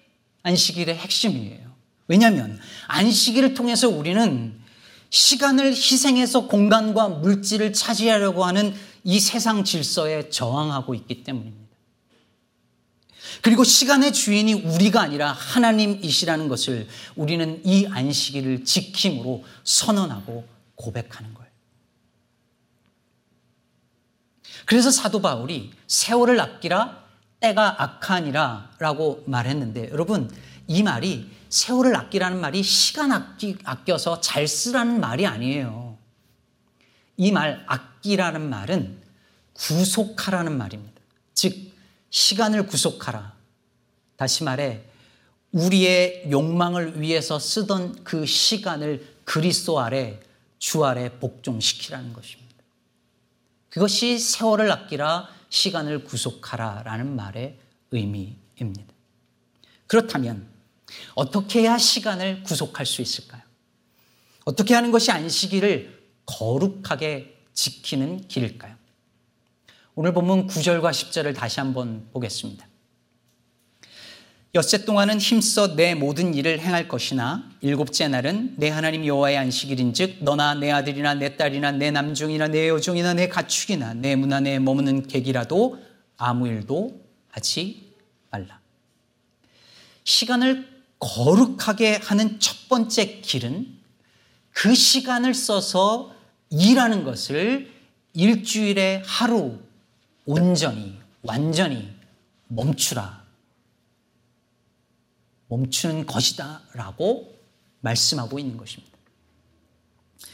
안식일의 0.43 0.95
핵심이에요. 0.95 1.73
왜냐하면 2.07 2.59
안식일을 2.87 3.53
통해서 3.55 3.89
우리는 3.89 4.53
시간을 5.09 5.67
희생해서 5.67 6.47
공간과 6.47 7.07
물질을 7.07 7.73
차지하려고 7.73 8.45
하는 8.45 8.73
이 9.03 9.19
세상 9.19 9.63
질서에 9.63 10.29
저항하고 10.29 10.95
있기 10.95 11.23
때문입니다. 11.23 11.63
그리고 13.41 13.63
시간의 13.63 14.13
주인이 14.13 14.53
우리가 14.53 15.01
아니라 15.01 15.31
하나님이시라는 15.31 16.47
것을 16.47 16.87
우리는 17.15 17.61
이 17.65 17.87
안식일을 17.87 18.65
지킴으로 18.65 19.43
선언하고 19.63 20.47
고백하는 20.75 21.33
거예요. 21.33 21.51
그래서 24.65 24.91
사도 24.91 25.21
바울이 25.21 25.71
세월을 25.87 26.39
아끼라 26.39 27.03
때가 27.39 27.81
악하니라 27.81 28.71
라고 28.79 29.23
말했는데 29.27 29.89
여러분 29.91 30.33
이 30.67 30.83
말이 30.83 31.29
세월을 31.49 31.95
아끼라는 31.95 32.39
말이 32.39 32.63
시간 32.63 33.11
아끼, 33.11 33.57
아껴서 33.63 34.21
잘 34.21 34.47
쓰라는 34.47 34.99
말이 34.99 35.27
아니에요. 35.27 35.97
이 37.17 37.31
말 37.31 37.63
아끼 37.67 37.92
라는 38.05 38.49
말은 38.49 39.01
구속하라는 39.53 40.57
말입니다. 40.57 41.01
즉 41.33 41.71
시간을 42.09 42.67
구속하라. 42.67 43.33
다시 44.17 44.43
말해 44.43 44.83
우리의 45.51 46.27
욕망을 46.29 46.99
위해서 46.99 47.39
쓰던 47.39 48.03
그 48.03 48.25
시간을 48.25 49.21
그리스도 49.23 49.79
아래 49.79 50.19
주 50.59 50.83
아래 50.83 51.17
복종시키라는 51.19 52.13
것입니다. 52.13 52.43
그것이 53.69 54.19
세월을 54.19 54.71
아끼라 54.71 55.29
시간을 55.49 56.03
구속하라 56.03 56.83
라는 56.83 57.15
말의 57.15 57.57
의미입니다. 57.91 58.93
그렇다면 59.87 60.47
어떻게 61.15 61.61
해야 61.61 61.77
시간을 61.77 62.43
구속할 62.43 62.85
수 62.85 63.01
있을까요? 63.01 63.41
어떻게 64.45 64.73
하는 64.73 64.91
것이 64.91 65.11
안식일을 65.11 66.03
거룩하게 66.25 67.32
지키는 67.53 68.27
길일까요? 68.27 68.75
오늘 69.95 70.13
본문 70.13 70.47
9절과 70.47 70.91
10절을 70.91 71.35
다시 71.35 71.59
한번 71.59 72.07
보겠습니다. 72.11 72.67
엿새 74.55 74.85
동안은 74.85 75.19
힘써 75.19 75.75
내 75.75 75.95
모든 75.95 76.35
일을 76.35 76.59
행할 76.59 76.87
것이나 76.87 77.49
일곱째 77.61 78.07
날은 78.07 78.55
내 78.57 78.69
하나님 78.69 79.03
여호와의 79.03 79.35
안식일인즉 79.37 80.23
너나 80.23 80.53
내 80.53 80.69
아들이나 80.69 81.15
내 81.15 81.37
딸이나 81.37 81.71
내 81.71 81.89
남종이나 81.89 82.49
내 82.49 82.69
여종이나 82.69 83.15
내 83.15 83.27
가축이나 83.29 83.95
내 83.95 84.15
문화 84.15 84.39
내 84.39 84.59
머무는 84.59 85.07
객이라도 85.07 85.79
아무 86.17 86.47
일도 86.47 87.01
하지 87.29 87.93
말라. 88.29 88.59
시간을 90.03 90.67
거룩하게 90.99 91.95
하는 91.95 92.39
첫 92.39 92.69
번째 92.69 93.21
길은 93.21 93.67
그 94.51 94.75
시간을 94.75 95.33
써서 95.33 96.13
일하는 96.53 97.03
것을 97.03 97.71
일주일에 98.13 99.01
하루 99.05 99.59
온전히 100.25 100.97
완전히 101.23 101.91
멈추라 102.47 103.23
멈추는 105.47 106.05
것이다 106.05 106.61
라고 106.73 107.35
말씀하고 107.81 108.39
있는 108.39 108.57
것입니다. 108.57 108.97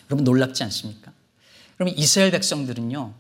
여러분 0.09 0.23
놀랍지 0.23 0.63
않습니까? 0.63 1.11
그러면 1.75 1.97
이스라엘 1.97 2.31
백성들은요, 2.31 3.13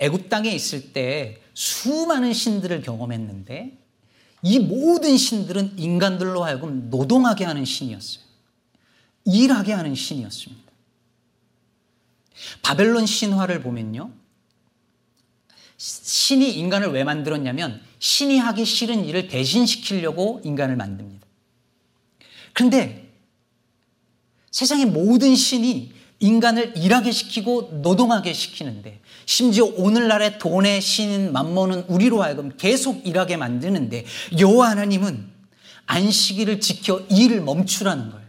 애굽 0.00 0.28
땅에 0.28 0.50
있을 0.50 0.92
때 0.92 1.40
수많은 1.54 2.32
신들을 2.32 2.82
경험했는데 2.82 3.78
이 4.42 4.58
모든 4.58 5.16
신들은 5.16 5.78
인간들로 5.78 6.44
하여금 6.44 6.90
노동하게 6.90 7.44
하는 7.44 7.64
신이었어요. 7.64 8.24
일하게 9.24 9.72
하는 9.72 9.94
신이었습니다. 9.94 10.67
바벨론 12.62 13.06
신화를 13.06 13.62
보면요. 13.62 14.10
신이 15.76 16.52
인간을 16.58 16.88
왜 16.88 17.04
만들었냐면 17.04 17.80
신이 17.98 18.38
하기 18.38 18.64
싫은 18.64 19.04
일을 19.04 19.28
대신시키려고 19.28 20.40
인간을 20.44 20.76
만듭니다. 20.76 21.26
그런데 22.52 23.12
세상의 24.50 24.86
모든 24.86 25.36
신이 25.36 25.92
인간을 26.20 26.76
일하게 26.76 27.12
시키고 27.12 27.80
노동하게 27.82 28.32
시키는데 28.32 29.00
심지어 29.24 29.66
오늘날의 29.66 30.40
돈의 30.40 30.80
신인 30.80 31.32
만모는 31.32 31.84
우리로 31.86 32.22
하여금 32.22 32.56
계속 32.56 33.06
일하게 33.06 33.36
만드는데 33.36 34.04
여호와 34.38 34.70
하나님은 34.70 35.30
안식일을 35.86 36.60
지켜 36.60 37.06
일을 37.08 37.40
멈추라는 37.42 38.10
거예요. 38.10 38.27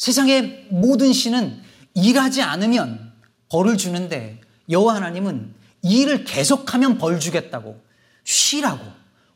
세상의 0.00 0.68
모든 0.70 1.12
신은 1.12 1.60
일하지 1.92 2.40
않으면 2.40 3.12
벌을 3.50 3.76
주는데 3.76 4.40
여호와 4.70 4.94
하나님은 4.94 5.54
일을 5.82 6.24
계속하면 6.24 6.96
벌 6.96 7.20
주겠다고 7.20 7.78
쉬라고 8.24 8.82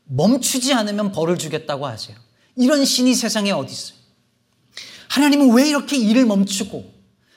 멈추지 0.05 0.73
않으면 0.73 1.13
벌을 1.13 1.37
주겠다고 1.37 1.87
하세요. 1.87 2.17
이런 2.57 2.87
신이 2.87 3.15
세상에 3.15 3.51
어디 3.51 3.75
있어요? 3.75 3.99
하나님은 5.11 5.53
왜 5.55 5.69
이렇게 5.69 5.99
일을 5.99 6.25
멈추고 6.25 6.91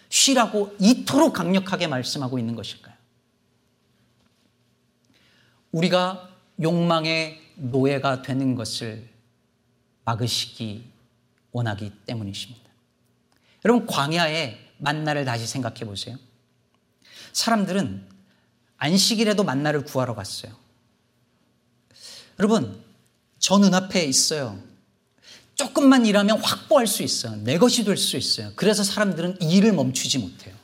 쉬라고 0.07 0.74
이토록 0.79 1.34
강력하게 1.34 1.88
말씀하고 1.88 2.39
있는 2.39 2.55
것일까요? 2.55 2.96
우리가 5.74 6.29
욕망의 6.62 7.41
노예가 7.55 8.22
되는 8.22 8.55
것을 8.55 9.10
막으시기 10.05 10.86
원하기 11.51 11.91
때문이십니다. 12.05 12.66
여러분, 13.66 13.86
광야의 13.86 14.58
만나를 14.78 15.26
다시 15.26 15.48
생각해 15.48 15.80
보세요. 15.82 16.18
사람들은 17.34 18.06
안식일에도 18.78 19.44
만나를 19.44 19.84
구하러 19.84 20.16
갔어요. 20.16 20.56
여러분, 22.40 22.84
저 23.40 23.58
눈앞에 23.58 24.04
있어요. 24.06 24.62
조금만 25.56 26.06
일하면 26.06 26.39
확보할 26.39 26.86
수 26.86 27.02
있어요. 27.02 27.36
내 27.38 27.58
것이 27.58 27.84
될 27.84 27.98
수 27.98 28.15
있어요. 28.15 28.52
그래서 28.56 28.84
사람들은 28.84 29.41
일을 29.41 29.74
멈추지 29.74 30.20
못해요. 30.20 30.56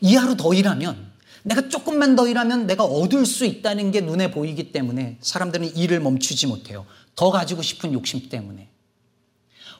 이 0.00 0.16
하루 0.16 0.36
더 0.36 0.54
일하면 0.54 1.12
내가 1.42 1.68
조금만 1.68 2.16
더 2.16 2.26
일하면 2.26 2.66
내가 2.66 2.84
얻을 2.84 3.24
수 3.26 3.44
있다는 3.44 3.92
게 3.92 4.00
눈에 4.00 4.30
보이기 4.30 4.72
때문에 4.72 5.18
사람들은 5.20 5.76
일을 5.76 6.00
멈추지 6.00 6.46
못해요. 6.46 6.86
더 7.14 7.30
가지고 7.30 7.62
싶은 7.62 7.92
욕심 7.92 8.28
때문에. 8.28 8.68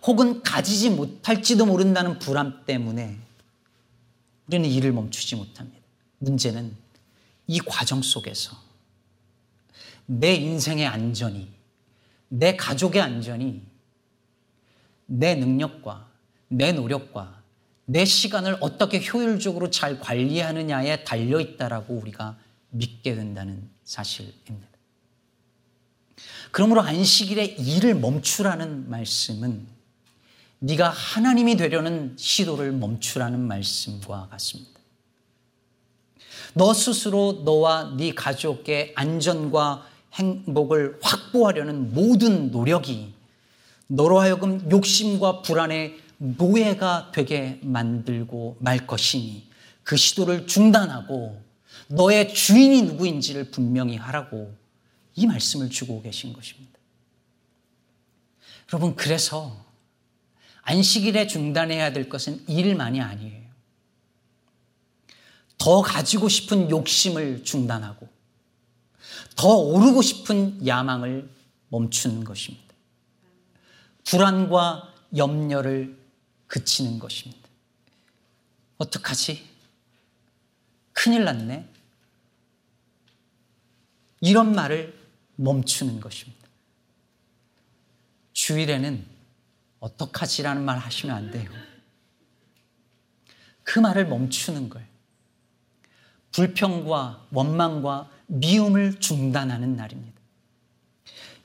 혹은 0.05 0.43
가지지 0.43 0.91
못할지도 0.91 1.67
모른다는 1.67 2.19
불안 2.19 2.65
때문에 2.65 3.19
우리는 4.47 4.69
일을 4.69 4.93
멈추지 4.93 5.37
못합니다. 5.37 5.79
문제는 6.19 6.77
이 7.47 7.61
과정 7.61 8.03
속에서 8.03 8.57
내 10.07 10.35
인생의 10.35 10.87
안전이, 10.87 11.49
내 12.29 12.57
가족의 12.57 13.03
안전이 13.03 13.63
내 15.07 15.35
능력과 15.35 16.09
내 16.49 16.73
노력과 16.73 17.43
내 17.87 18.05
시간을 18.05 18.59
어떻게 18.61 19.05
효율적으로 19.05 19.71
잘 19.71 20.01
관리하느냐에 20.01 21.05
달려 21.05 21.41
있다라고 21.41 21.95
우리가 21.95 22.37
믿게 22.71 23.15
된다는 23.15 23.69
사실입니다. 23.85 24.69
그러므로 26.51 26.81
안식일에 26.81 27.45
일을 27.45 27.95
멈추라는 27.95 28.91
말씀은 28.91 29.76
네가 30.59 30.89
하나님이 30.89 31.57
되려는 31.57 32.17
시도를 32.19 32.73
멈추라는 32.73 33.41
말씀과 33.41 34.29
같습니다. 34.31 34.81
너 36.55 36.73
스스로 36.73 37.43
너와 37.45 37.95
네 37.97 38.15
가족의 38.15 38.93
안전과 38.97 39.87
행복을 40.15 40.99
확보하려는 41.03 41.93
모든 41.93 42.51
노력이 42.51 43.13
너로 43.89 44.21
하여금 44.21 44.71
욕심과 44.71 45.43
불안의 45.43 45.99
노예가 46.19 47.13
되게 47.13 47.61
만들고 47.63 48.57
말 48.61 48.87
것이니 48.87 49.47
그 49.83 49.97
시도를 49.97 50.47
중단하고 50.47 51.41
너의 51.89 52.33
주인이 52.33 52.83
누구인지를 52.83 53.51
분명히 53.51 53.97
하라고 53.97 54.55
이 55.15 55.27
말씀을 55.27 55.71
주고 55.71 56.03
계신 56.03 56.33
것입니다. 56.33 56.73
여러분, 58.73 58.97
그래서 58.97 59.66
안식일에 60.67 61.29
중단해야 61.29 61.93
될 61.93 62.09
것은 62.09 62.45
일만이 62.49 63.01
아니에요. 63.01 63.47
더 65.59 65.81
가지고 65.81 66.29
싶은 66.29 66.71
욕심을 66.71 67.45
중단하고 67.45 68.09
더 69.37 69.49
오르고 69.49 70.03
싶은 70.03 70.67
야망을 70.67 71.31
멈추는 71.69 72.25
것입니다. 72.25 72.67
불안과 74.05 74.93
염려를 75.17 75.97
그치는 76.49 76.99
것입니다. 76.99 77.49
어떡하지? 78.79 79.47
큰일 80.93 81.25
났네. 81.25 81.69
이런 84.21 84.53
말을 84.53 84.99
멈추는 85.37 86.01
것입니다. 86.01 86.49
주일에는 88.33 89.16
어떡하지라는 89.81 90.65
말 90.65 90.79
하시면 90.79 91.17
안 91.17 91.31
돼요. 91.31 91.51
그 93.63 93.79
말을 93.79 94.07
멈추는 94.07 94.69
거예요. 94.69 94.87
불평과 96.33 97.27
원망과 97.31 98.11
미움을 98.27 99.01
중단하는 99.01 99.77
날입니다. 99.77 100.17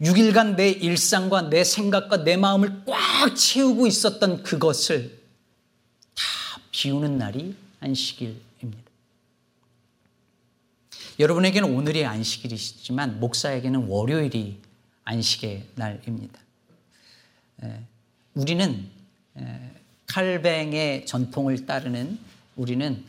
6일간 0.01 0.55
내 0.55 0.69
일상과 0.69 1.49
내 1.49 1.63
생각과 1.63 2.23
내 2.23 2.35
마음을 2.35 2.83
꽉 2.85 3.35
채우고 3.35 3.85
있었던 3.87 4.43
그것을 4.43 5.21
다 6.15 6.23
비우는 6.71 7.17
날이 7.17 7.55
안식일입니다. 7.79 8.91
여러분에게는 11.19 11.75
오늘이 11.75 12.03
안식일이시지만 12.05 13.19
목사에게는 13.19 13.87
월요일이 13.87 14.59
안식의 15.03 15.67
날입니다. 15.75 16.39
우리는 18.33 18.89
칼뱅의 20.07 21.05
전통을 21.05 21.65
따르는 21.65 22.19
우리는 22.55 23.03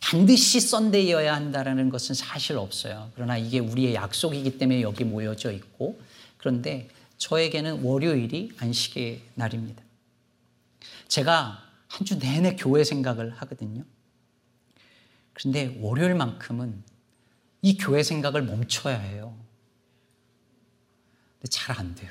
반드시 0.00 0.60
썬데이여야 0.60 1.34
한다라는 1.34 1.90
것은 1.90 2.14
사실 2.14 2.56
없어요. 2.56 3.10
그러나 3.14 3.36
이게 3.36 3.58
우리의 3.58 3.94
약속이기 3.94 4.58
때문에 4.58 4.82
여기 4.82 5.04
모여져 5.04 5.52
있고 5.52 6.00
그런데 6.36 6.88
저에게는 7.16 7.82
월요일이 7.82 8.52
안식의 8.58 9.22
날입니다. 9.34 9.82
제가 11.08 11.64
한 11.88 12.06
주 12.06 12.18
내내 12.18 12.54
교회 12.54 12.84
생각을 12.84 13.30
하거든요. 13.38 13.82
그런데 15.32 15.76
월요일만큼은 15.80 16.82
이 17.62 17.76
교회 17.76 18.02
생각을 18.02 18.42
멈춰야 18.42 18.98
해요. 18.98 19.34
근데 21.40 21.48
잘 21.50 21.76
안 21.78 21.94
돼요. 21.94 22.10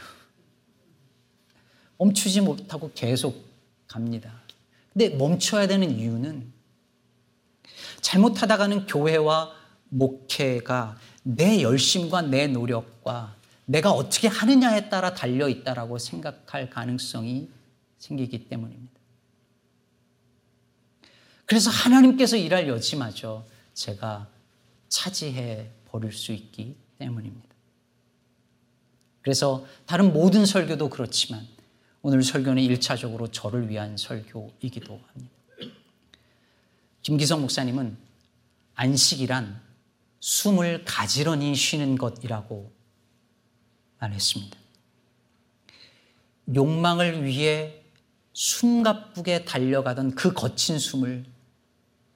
멈추지 1.97 2.41
못하고 2.41 2.91
계속 2.93 3.45
갑니다. 3.88 4.33
근데 4.93 5.10
멈춰야 5.10 5.67
되는 5.67 5.91
이유는 5.91 6.51
잘못하다가는 8.01 8.88
교회와 8.88 9.53
목회가 9.89 10.97
내 11.23 11.62
열심과 11.62 12.23
내 12.23 12.47
노력과 12.47 13.36
내가 13.65 13.91
어떻게 13.91 14.27
하느냐에 14.27 14.89
따라 14.89 15.13
달려 15.13 15.49
있다라고 15.49 15.97
생각할 15.97 16.69
가능성이 16.69 17.49
생기기 17.97 18.47
때문입니다. 18.47 18.93
그래서 21.45 21.69
하나님께서 21.69 22.38
일할 22.38 22.67
여지마저 22.67 23.45
제가 23.73 24.27
차지해 24.89 25.69
버릴 25.86 26.12
수 26.12 26.31
있기 26.31 26.75
때문입니다. 26.97 27.47
그래서 29.21 29.65
다른 29.86 30.13
모든 30.13 30.45
설교도 30.45 30.89
그렇지만 30.89 31.45
오늘 32.01 32.23
설교는 32.23 32.62
1차적으로 32.62 33.31
저를 33.31 33.69
위한 33.69 33.97
설교이기도 33.97 35.01
합니다. 35.07 35.33
김기성 37.01 37.41
목사님은 37.41 37.97
안식이란 38.75 39.62
숨을 40.19 40.83
가지런히 40.86 41.55
쉬는 41.55 41.97
것이라고 41.97 42.71
말했습니다. 43.99 44.57
욕망을 46.55 47.23
위해 47.25 47.81
숨가쁘게 48.33 49.45
달려가던 49.45 50.15
그 50.15 50.33
거친 50.33 50.79
숨을 50.79 51.25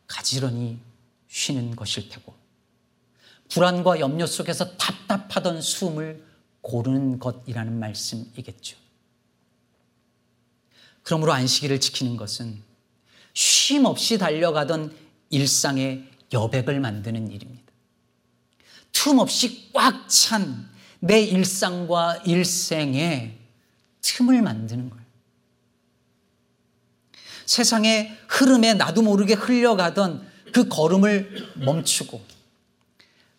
가지런히 0.08 0.80
쉬는 1.28 1.76
것일 1.76 2.10
테고, 2.10 2.36
불안과 3.50 4.00
염려 4.00 4.26
속에서 4.28 4.78
답답하던 4.78 5.62
숨을 5.62 6.24
고르는 6.62 7.20
것이라는 7.20 7.80
말씀이겠죠. 7.80 8.81
그러므로 11.04 11.34
안식일을 11.34 11.80
지키는 11.80 12.18
것은 12.18 12.62
쉼 13.34 13.86
없이 13.86 14.18
달려가던 14.18 14.96
일상의 15.30 16.08
여백을 16.34 16.80
만드는 16.80 17.32
일입니다. 17.32 17.72
틈 18.92 19.20
없이 19.20 19.70
꽉 19.74 20.08
찬 20.08 20.72
내 21.02 21.20
일상과 21.22 22.18
일생에 22.26 23.38
틈을 24.02 24.42
만드는 24.42 24.90
거예요. 24.90 25.06
세상의 27.46 28.18
흐름에 28.28 28.76
나도 28.76 29.02
모르게 29.02 29.34
흘려가던 29.34 30.30
그 30.54 30.68
걸음을 30.68 31.54
멈추고 31.56 32.24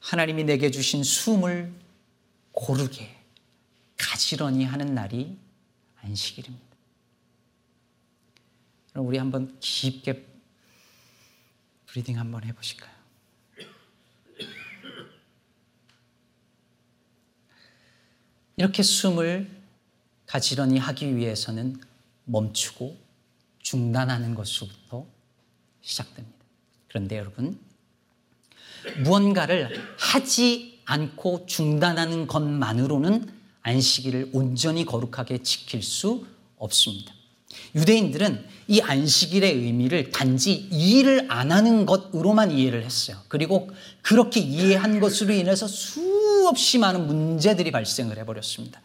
하나님이 0.00 0.44
내게 0.44 0.70
주신 0.70 1.04
숨을 1.04 1.72
고르게 2.50 3.16
가지런히 3.96 4.64
하는 4.64 4.94
날이 4.94 5.38
안식일입니다. 6.02 6.71
그럼 8.92 9.06
우리 9.06 9.18
한번 9.18 9.58
깊게 9.60 10.26
브리딩 11.86 12.18
한번 12.18 12.44
해보실까요? 12.44 12.92
이렇게 18.56 18.82
숨을 18.82 19.50
가지런히 20.26 20.78
하기 20.78 21.16
위해서는 21.16 21.80
멈추고 22.24 22.96
중단하는 23.60 24.34
것부터 24.34 25.06
시작됩니다. 25.80 26.38
그런데 26.88 27.16
여러분, 27.16 27.58
무언가를 29.02 29.96
하지 29.98 30.80
않고 30.84 31.46
중단하는 31.46 32.26
것만으로는 32.26 33.32
안식일을 33.62 34.30
온전히 34.32 34.84
거룩하게 34.84 35.42
지킬 35.42 35.82
수 35.82 36.26
없습니다. 36.56 37.14
유대인들은 37.74 38.44
이 38.68 38.80
안식일의 38.80 39.52
의미를 39.54 40.10
단지 40.10 40.52
일을 40.52 41.26
안 41.30 41.52
하는 41.52 41.86
것으로만 41.86 42.50
이해를 42.52 42.84
했어요. 42.84 43.16
그리고 43.28 43.70
그렇게 44.02 44.40
이해한 44.40 45.00
것으로 45.00 45.32
인해서 45.32 45.66
수없이 45.66 46.78
많은 46.78 47.06
문제들이 47.06 47.70
발생을 47.70 48.18
해버렸습니다. 48.18 48.80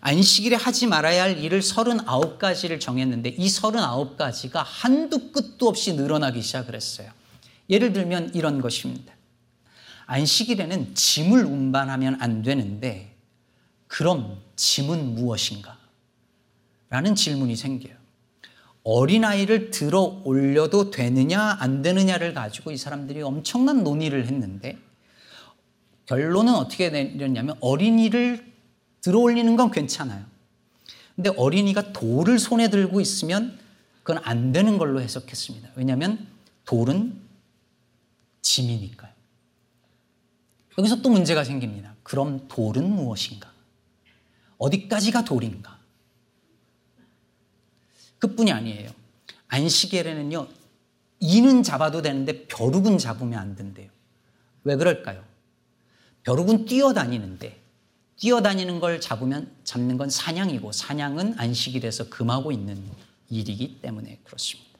안식일에 0.00 0.56
하지 0.56 0.86
말아야 0.86 1.24
할 1.24 1.38
일을 1.38 1.60
39가지를 1.60 2.80
정했는데 2.80 3.30
이 3.30 3.46
39가지가 3.48 4.62
한두 4.64 5.32
끝도 5.32 5.68
없이 5.68 5.94
늘어나기 5.94 6.42
시작을 6.42 6.74
했어요. 6.74 7.10
예를 7.68 7.92
들면 7.92 8.32
이런 8.34 8.60
것입니다. 8.60 9.12
안식일에는 10.06 10.94
짐을 10.94 11.44
운반하면 11.44 12.18
안 12.20 12.42
되는데 12.42 13.16
그럼 13.88 14.40
짐은 14.54 15.14
무엇인가? 15.14 15.76
라는 16.88 17.14
질문이 17.14 17.56
생겨요. 17.56 17.94
어린아이를 18.84 19.70
들어 19.70 20.22
올려도 20.24 20.90
되느냐 20.90 21.56
안 21.58 21.82
되느냐를 21.82 22.34
가지고 22.34 22.70
이 22.70 22.76
사람들이 22.76 23.20
엄청난 23.20 23.82
논의를 23.82 24.26
했는데 24.26 24.78
결론은 26.06 26.54
어떻게 26.54 26.90
내렸냐면 26.90 27.56
어린이를 27.60 28.52
들어 29.00 29.18
올리는 29.18 29.56
건 29.56 29.72
괜찮아요. 29.72 30.24
근데 31.16 31.30
어린이가 31.30 31.92
돌을 31.92 32.38
손에 32.38 32.70
들고 32.70 33.00
있으면 33.00 33.58
그건 34.04 34.22
안 34.24 34.52
되는 34.52 34.78
걸로 34.78 35.00
해석했습니다. 35.00 35.70
왜냐하면 35.74 36.28
돌은 36.64 37.18
짐이니까요. 38.42 39.10
여기서 40.78 41.02
또 41.02 41.10
문제가 41.10 41.42
생깁니다. 41.42 41.94
그럼 42.04 42.46
돌은 42.46 42.88
무엇인가? 42.88 43.50
어디까지가 44.58 45.24
돌인가? 45.24 45.75
그뿐이 48.18 48.52
아니에요. 48.52 48.90
안식일에는요, 49.48 50.48
이는 51.20 51.62
잡아도 51.62 52.02
되는데 52.02 52.46
벼룩은 52.46 52.98
잡으면 52.98 53.38
안 53.38 53.56
된대요. 53.56 53.88
왜 54.64 54.76
그럴까요? 54.76 55.24
벼룩은 56.24 56.66
뛰어다니는데 56.66 57.60
뛰어다니는 58.16 58.80
걸 58.80 59.00
잡으면 59.00 59.50
잡는 59.64 59.96
건 59.96 60.10
사냥이고 60.10 60.72
사냥은 60.72 61.38
안식일에서 61.38 62.08
금하고 62.08 62.50
있는 62.50 62.82
일이기 63.30 63.80
때문에 63.80 64.18
그렇습니다. 64.24 64.70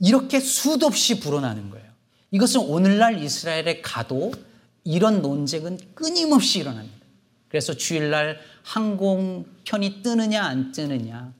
이렇게 0.00 0.40
수도 0.40 0.86
없이 0.86 1.20
불어나는 1.20 1.70
거예요. 1.70 1.86
이것은 2.30 2.62
오늘날 2.62 3.22
이스라엘에 3.22 3.80
가도 3.80 4.32
이런 4.82 5.22
논쟁은 5.22 5.78
끊임없이 5.94 6.60
일어납니다. 6.60 7.06
그래서 7.48 7.74
주일날 7.74 8.40
항공편이 8.64 10.02
뜨느냐 10.02 10.42
안 10.42 10.72
뜨느냐 10.72 11.32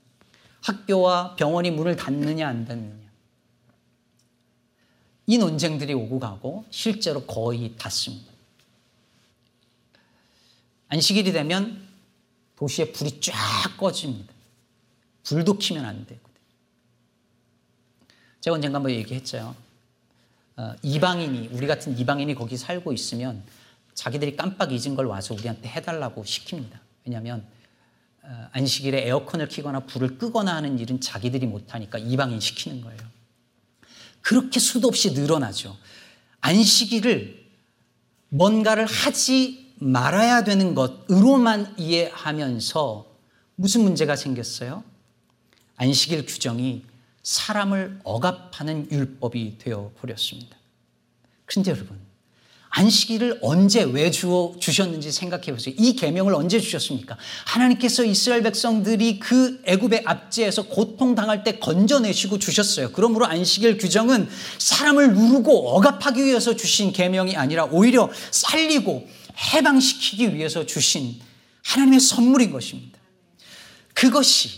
학교와 0.65 1.35
병원이 1.35 1.69
문을 1.71 1.95
닫느냐 1.95 2.47
안 2.47 2.65
닫느냐. 2.65 3.05
이 5.27 5.37
논쟁들이 5.37 5.93
오고 5.93 6.19
가고 6.19 6.65
실제로 6.71 7.23
거의 7.25 7.75
닿습니다. 7.77 8.31
안식일이 10.87 11.31
되면 11.31 11.87
도시에 12.55 12.91
불이 12.91 13.19
쫙 13.21 13.33
꺼집니다. 13.77 14.33
불도 15.23 15.57
켜면 15.59 15.85
안 15.85 16.05
되거든요. 16.05 16.35
제가 18.41 18.55
언젠가 18.55 18.77
한번 18.77 18.91
얘기했죠. 18.91 19.55
어, 20.57 20.73
이방인이, 20.81 21.49
우리 21.51 21.67
같은 21.67 21.97
이방인이 21.97 22.33
거기 22.33 22.57
살고 22.57 22.93
있으면 22.93 23.43
자기들이 23.93 24.35
깜빡 24.35 24.71
잊은 24.71 24.95
걸 24.95 25.05
와서 25.05 25.33
우리한테 25.35 25.69
해달라고 25.69 26.23
시킵니다. 26.23 26.79
왜냐하면 27.05 27.39
어, 27.41 27.54
안식일에 28.51 29.07
에어컨을 29.07 29.47
키거나 29.47 29.81
불을 29.81 30.17
끄거나 30.17 30.55
하는 30.55 30.79
일은 30.79 30.99
자기들이 31.01 31.45
못하니까 31.45 31.97
이방인 31.97 32.39
시키는 32.39 32.81
거예요. 32.81 32.99
그렇게 34.21 34.59
수도 34.59 34.87
없이 34.87 35.11
늘어나죠. 35.11 35.77
안식일을 36.41 37.45
뭔가를 38.29 38.85
하지 38.85 39.73
말아야 39.77 40.43
되는 40.43 40.73
것으로만 40.73 41.75
이해하면서 41.77 43.15
무슨 43.55 43.81
문제가 43.81 44.15
생겼어요? 44.15 44.83
안식일 45.77 46.25
규정이 46.25 46.83
사람을 47.23 47.99
억압하는 48.03 48.89
율법이 48.91 49.57
되어 49.57 49.91
버렸습니다. 49.99 50.57
그런데 51.45 51.71
여러분, 51.71 51.99
안식일을 52.77 53.39
언제 53.41 53.83
왜 53.83 54.11
주어 54.11 54.53
주셨는지 54.59 55.09
생각해 55.09 55.45
보세요. 55.45 55.73
이 55.77 55.95
계명을 55.95 56.35
언제 56.35 56.59
주셨습니까? 56.59 57.17
하나님께서 57.45 58.03
이스라엘 58.03 58.43
백성들이 58.43 59.19
그 59.19 59.61
애굽의 59.63 60.01
압제에서 60.03 60.63
고통 60.63 61.15
당할 61.15 61.45
때 61.45 61.57
건져내시고 61.57 62.37
주셨어요. 62.37 62.91
그러므로 62.91 63.27
안식일 63.27 63.77
규정은 63.77 64.27
사람을 64.57 65.13
누르고 65.13 65.69
억압하기 65.69 66.21
위해서 66.25 66.57
주신 66.57 66.91
계명이 66.91 67.37
아니라 67.37 67.63
오히려 67.63 68.09
살리고 68.31 69.07
해방시키기 69.53 70.35
위해서 70.35 70.65
주신 70.65 71.15
하나님의 71.63 72.01
선물인 72.01 72.51
것입니다. 72.51 72.99
그것이 73.93 74.49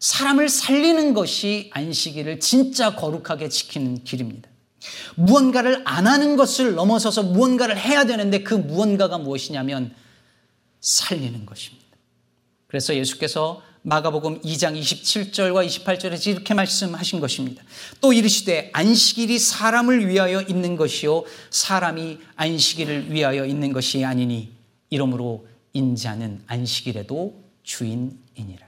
사람을 0.00 0.48
살리는 0.48 1.14
것이 1.14 1.70
안식일을 1.72 2.40
진짜 2.40 2.96
거룩하게 2.96 3.48
지키는 3.48 4.02
길입니다. 4.02 4.53
무언가를 5.16 5.82
안 5.84 6.06
하는 6.06 6.36
것을 6.36 6.74
넘어서서 6.74 7.22
무언가를 7.22 7.78
해야 7.78 8.04
되는데 8.04 8.42
그 8.42 8.54
무언가가 8.54 9.18
무엇이냐면 9.18 9.94
살리는 10.80 11.46
것입니다. 11.46 11.84
그래서 12.66 12.94
예수께서 12.94 13.62
마가복음 13.82 14.40
2장 14.40 14.80
27절과 14.80 15.66
28절에서 15.66 16.28
이렇게 16.28 16.54
말씀하신 16.54 17.20
것입니다. 17.20 17.62
또 18.00 18.12
이르시되 18.12 18.70
안식일이 18.72 19.38
사람을 19.38 20.08
위하여 20.08 20.40
있는 20.40 20.76
것이요 20.76 21.24
사람이 21.50 22.18
안식일을 22.36 23.12
위하여 23.12 23.44
있는 23.44 23.72
것이 23.72 24.04
아니니 24.04 24.52
이러므로 24.88 25.46
인자는 25.74 26.44
안식일에도 26.46 27.44
주인이니라. 27.62 28.66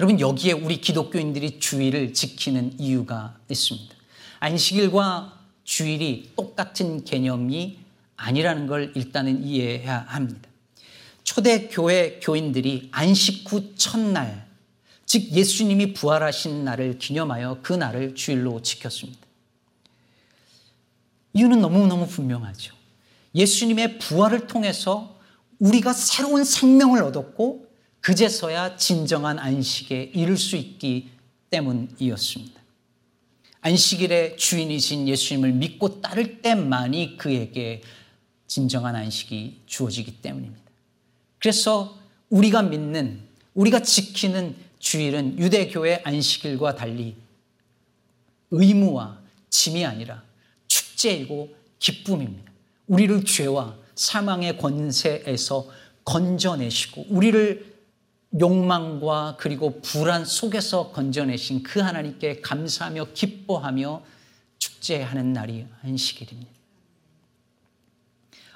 여러분 0.00 0.20
여기에 0.20 0.52
우리 0.52 0.80
기독교인들이 0.80 1.58
주일을 1.58 2.14
지키는 2.14 2.78
이유가 2.78 3.36
있습니다. 3.50 3.97
안식일과 4.40 5.38
주일이 5.64 6.30
똑같은 6.36 7.04
개념이 7.04 7.78
아니라는 8.16 8.66
걸 8.66 8.92
일단은 8.94 9.44
이해해야 9.44 10.04
합니다. 10.08 10.48
초대 11.22 11.68
교회 11.68 12.18
교인들이 12.20 12.88
안식 12.90 13.52
후 13.52 13.74
첫날, 13.76 14.48
즉 15.04 15.30
예수님이 15.30 15.92
부활하신 15.92 16.64
날을 16.64 16.98
기념하여 16.98 17.58
그 17.62 17.72
날을 17.72 18.14
주일로 18.14 18.62
지켰습니다. 18.62 19.20
이유는 21.34 21.60
너무너무 21.60 22.06
분명하죠. 22.06 22.74
예수님의 23.34 23.98
부활을 23.98 24.46
통해서 24.46 25.18
우리가 25.58 25.92
새로운 25.92 26.44
생명을 26.44 27.02
얻었고 27.02 27.66
그제서야 28.00 28.76
진정한 28.76 29.38
안식에 29.38 30.12
이를 30.14 30.36
수 30.36 30.56
있기 30.56 31.10
때문이었습니다. 31.50 32.57
안식일의 33.60 34.36
주인이신 34.36 35.08
예수님을 35.08 35.52
믿고 35.52 36.00
따를 36.00 36.40
때만이 36.40 37.16
그에게 37.16 37.82
진정한 38.46 38.96
안식이 38.96 39.62
주어지기 39.66 40.22
때문입니다. 40.22 40.62
그래서 41.38 41.98
우리가 42.30 42.62
믿는, 42.62 43.20
우리가 43.54 43.82
지키는 43.82 44.54
주일은 44.78 45.38
유대교의 45.38 46.02
안식일과 46.04 46.74
달리 46.74 47.16
의무와 48.50 49.18
짐이 49.50 49.84
아니라 49.84 50.22
축제이고 50.68 51.54
기쁨입니다. 51.78 52.52
우리를 52.86 53.24
죄와 53.24 53.76
사망의 53.94 54.58
권세에서 54.58 55.66
건져내시고 56.04 57.06
우리를 57.10 57.67
욕망과 58.38 59.36
그리고 59.38 59.80
불안 59.80 60.24
속에서 60.24 60.90
건져내신 60.92 61.62
그 61.62 61.80
하나님께 61.80 62.40
감사하며 62.40 63.12
기뻐하며 63.14 64.02
축제하는 64.58 65.32
날이 65.32 65.66
안식일입니다. 65.82 66.50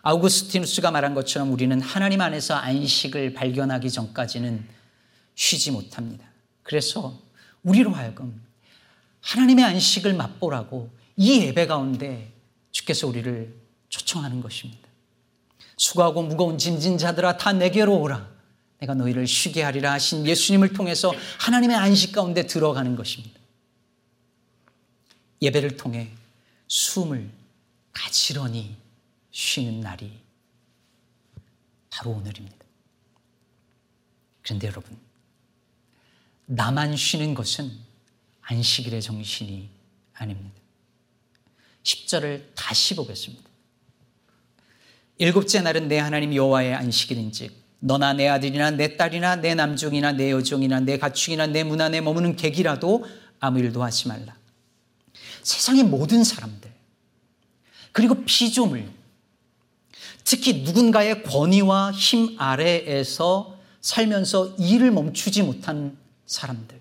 아우구스티누스가 0.03 0.91
말한 0.91 1.15
것처럼 1.15 1.53
우리는 1.53 1.81
하나님 1.81 2.21
안에서 2.21 2.55
안식을 2.55 3.35
발견하기 3.35 3.89
전까지는 3.91 4.67
쉬지 5.35 5.71
못합니다. 5.71 6.27
그래서 6.63 7.21
우리로 7.63 7.93
하여금 7.93 8.43
하나님의 9.21 9.65
안식을 9.65 10.15
맛보라고 10.15 10.91
이 11.17 11.41
예배 11.43 11.67
가운데 11.67 12.33
주께서 12.73 13.07
우리를 13.07 13.55
초청하는 13.89 14.41
것입니다. 14.41 14.89
수고하고 15.77 16.23
무거운 16.23 16.59
짐진 16.59 16.99
자들아 16.99 17.37
다 17.37 17.53
내게로 17.53 18.01
오라. 18.01 18.29
내가 18.83 18.95
너희를 18.95 19.29
쉬게 19.29 19.63
하리라 19.63 19.93
하신 19.93 20.27
예수님을 20.27 20.73
통해서 20.73 21.13
하나님의 21.39 21.77
안식 21.77 22.13
가운데 22.13 22.47
들어가는 22.47 22.97
것입니다. 22.97 23.39
예배를 25.41 25.77
통해 25.77 26.11
숨을 26.67 27.31
가지런히 27.93 28.77
쉬는 29.31 29.81
날이 29.81 30.13
바로 31.91 32.11
오늘입니다. 32.11 32.57
그런데 34.43 34.67
여러분, 34.67 34.99
나만 36.47 36.97
쉬는 36.97 37.35
것은 37.35 37.71
안식일의 38.43 39.01
정신이 39.01 39.71
아닙니다. 40.15 40.61
10절을 41.85 42.47
다시 42.57 42.97
보겠습니다. 42.97 43.49
일곱째 45.19 45.61
날은 45.61 45.87
내 45.87 45.99
하나님 45.99 46.35
여호와의 46.35 46.75
안식일인즉 46.75 47.62
너나 47.85 48.13
내 48.13 48.29
아들이나 48.29 48.71
내 48.71 48.97
딸이나 48.97 49.37
내 49.37 49.57
남종이나 49.57 50.13
내 50.13 50.31
여종이나 50.31 50.79
내 50.81 50.99
가축이나 50.99 51.49
내 51.49 51.65
문 51.65 51.81
안에 51.81 52.01
머무는 52.01 52.37
객이라도 52.37 53.05
아무 53.41 53.59
일도 53.59 53.83
하지 53.83 54.07
말라. 54.07 54.37
세상의 55.43 55.83
모든 55.83 56.23
사람들 56.23 56.71
그리고 57.91 58.25
피조물 58.25 58.89
특히 60.23 60.63
누군가의 60.63 61.25
권위와 61.25 61.91
힘 61.91 62.37
아래에서 62.39 63.59
살면서 63.81 64.55
일을 64.61 64.93
멈추지 64.93 65.43
못한 65.43 65.99
사람들 66.27 66.81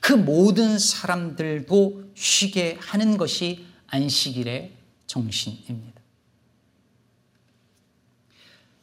그 0.00 0.12
모든 0.12 0.76
사람들도 0.76 2.10
쉬게 2.16 2.76
하는 2.80 3.16
것이 3.16 3.64
안식일의 3.86 4.72
정신입니다. 5.06 6.00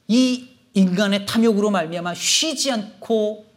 이 0.08 0.57
인간의 0.78 1.26
탐욕으로 1.26 1.72
말미암아 1.72 2.13
쉬지 2.13 2.72
않고 2.72 3.48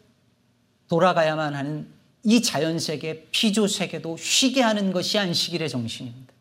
돌아가야만 0.89 1.55
하는 1.55 1.87
이 2.23 2.41
자연 2.41 2.79
세계, 2.79 3.29
피조 3.31 3.67
세계도 3.67 4.17
쉬게 4.17 4.63
하는 4.63 4.91
것이 4.91 5.19
안식일의 5.19 5.69
정신입니다. 5.69 6.33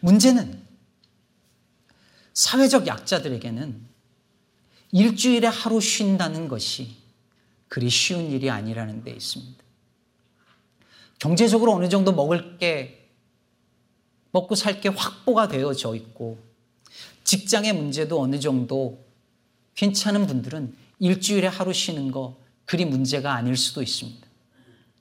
문제는 0.00 0.62
사회적 2.32 2.86
약자들에게는 2.86 3.80
일주일에 4.92 5.48
하루 5.48 5.80
쉰다는 5.80 6.46
것이 6.46 6.94
그리 7.66 7.90
쉬운 7.90 8.30
일이 8.30 8.50
아니라는 8.50 9.02
데 9.02 9.10
있습니다. 9.10 9.64
경제적으로 11.18 11.72
어느 11.72 11.88
정도 11.88 12.12
먹을 12.12 12.56
게 12.58 13.10
먹고 14.30 14.54
살 14.54 14.80
게 14.80 14.90
확보가 14.90 15.48
되어져 15.48 15.96
있고 15.96 16.51
직장의 17.24 17.72
문제도 17.72 18.20
어느 18.20 18.38
정도 18.40 19.04
괜찮은 19.74 20.26
분들은 20.26 20.74
일주일에 20.98 21.46
하루 21.46 21.72
쉬는 21.72 22.10
거 22.10 22.38
그리 22.64 22.84
문제가 22.84 23.34
아닐 23.34 23.56
수도 23.56 23.82
있습니다. 23.82 24.26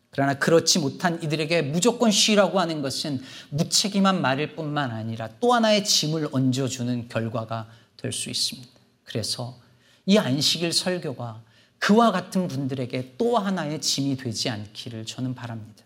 그러나 0.10 0.34
그렇지 0.34 0.79
못한 0.79 1.21
이들에게 1.23 1.62
무조건 1.62 2.12
쉬라고 2.12 2.60
하는 2.60 2.81
것은 2.81 3.21
무책임한 3.49 4.21
말일 4.21 4.55
뿐만 4.55 4.91
아니라 4.91 5.29
또 5.39 5.53
하나의 5.53 5.86
짐을 5.86 6.29
얹어주는 6.31 7.07
결과가 7.07 7.69
될 7.97 8.12
수 8.12 8.29
있습니다. 8.29 8.69
그래서 9.03 9.57
이 10.05 10.17
안식일 10.17 10.73
설교가 10.73 11.43
그와 11.77 12.12
같은 12.12 12.47
분들에게 12.47 13.15
또 13.17 13.38
하나의 13.38 13.79
짐이 13.79 14.17
되지 14.17 14.49
않기를 14.49 15.05
저는 15.05 15.34
바랍니다. 15.34 15.84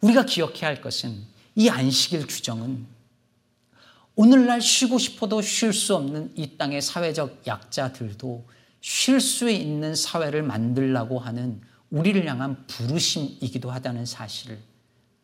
우리가 0.00 0.24
기억해야 0.26 0.68
할 0.68 0.80
것은 0.80 1.24
이 1.54 1.68
안식일 1.68 2.26
규정은 2.26 2.86
오늘날 4.16 4.60
쉬고 4.60 4.98
싶어도 4.98 5.42
쉴 5.42 5.72
수 5.72 5.96
없는 5.96 6.32
이 6.36 6.56
땅의 6.56 6.82
사회적 6.82 7.46
약자들도 7.46 8.46
쉴 8.80 9.20
수 9.20 9.50
있는 9.50 9.94
사회를 9.94 10.42
만들라고 10.42 11.18
하는 11.18 11.60
우리를 11.90 12.24
향한 12.26 12.66
부르심이기도 12.66 13.70
하다는 13.70 14.06
사실을 14.06 14.58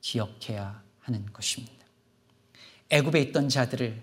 기억해야 0.00 0.82
하는 1.00 1.26
것입니다. 1.32 1.84
애굽에 2.90 3.20
있던 3.22 3.48
자들을 3.48 4.02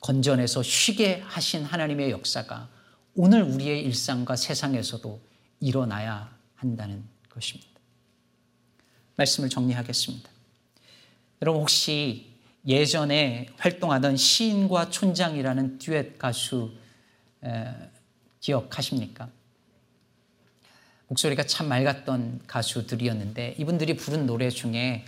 건져내서 0.00 0.62
쉬게 0.62 1.22
하신 1.24 1.64
하나님의 1.64 2.10
역사가 2.10 2.68
오늘 3.16 3.42
우리의 3.42 3.82
일상과 3.84 4.36
세상에서도 4.36 5.20
일어나야 5.60 6.36
한다는 6.54 7.04
것입니다. 7.30 7.70
말씀을 9.16 9.48
정리하겠습니다. 9.48 10.30
여러분 11.42 11.62
혹시 11.62 12.33
예전에 12.66 13.46
활동하던 13.58 14.16
시인과 14.16 14.90
촌장이라는 14.90 15.78
듀엣 15.78 16.18
가수 16.18 16.72
에, 17.44 17.66
기억하십니까? 18.40 19.28
목소리가 21.08 21.44
참 21.44 21.68
맑았던 21.68 22.42
가수들이었는데 22.46 23.56
이분들이 23.58 23.96
부른 23.96 24.26
노래 24.26 24.48
중에 24.50 25.04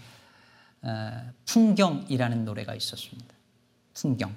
어, 0.82 1.32
풍경이라는 1.46 2.44
노래가 2.44 2.74
있었습니다. 2.74 3.34
풍경. 3.94 4.34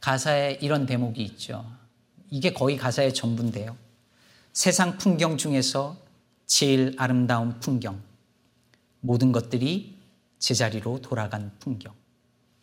가사에 0.00 0.58
이런 0.60 0.84
대목이 0.84 1.22
있죠. 1.22 1.64
이게 2.28 2.52
거의 2.52 2.76
가사의 2.76 3.14
전부인데요. 3.14 3.76
세상 4.52 4.98
풍경 4.98 5.36
중에서 5.36 5.96
제일 6.46 6.94
아름다운 6.98 7.60
풍경. 7.60 8.02
모든 9.00 9.32
것들이 9.32 9.91
제자리로 10.42 11.00
돌아간 11.00 11.52
풍경. 11.60 11.94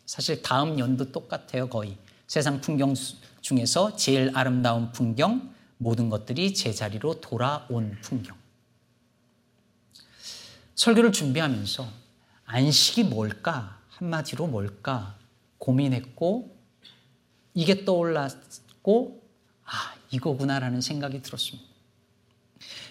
사실 0.04 0.42
다음 0.42 0.78
연도 0.78 1.10
똑같아요, 1.10 1.68
거의. 1.68 1.96
세상 2.26 2.60
풍경 2.60 2.94
중에서 3.40 3.96
제일 3.96 4.30
아름다운 4.36 4.92
풍경, 4.92 5.52
모든 5.78 6.10
것들이 6.10 6.52
제자리로 6.52 7.22
돌아온 7.22 7.96
풍경. 8.02 8.36
설교를 10.74 11.12
준비하면서 11.12 11.88
안식이 12.44 13.04
뭘까? 13.04 13.80
한마디로 13.88 14.46
뭘까? 14.46 15.16
고민했고, 15.56 16.54
이게 17.54 17.86
떠올랐고, 17.86 19.22
아, 19.64 19.94
이거구나라는 20.10 20.82
생각이 20.82 21.22
들었습니다. 21.22 21.66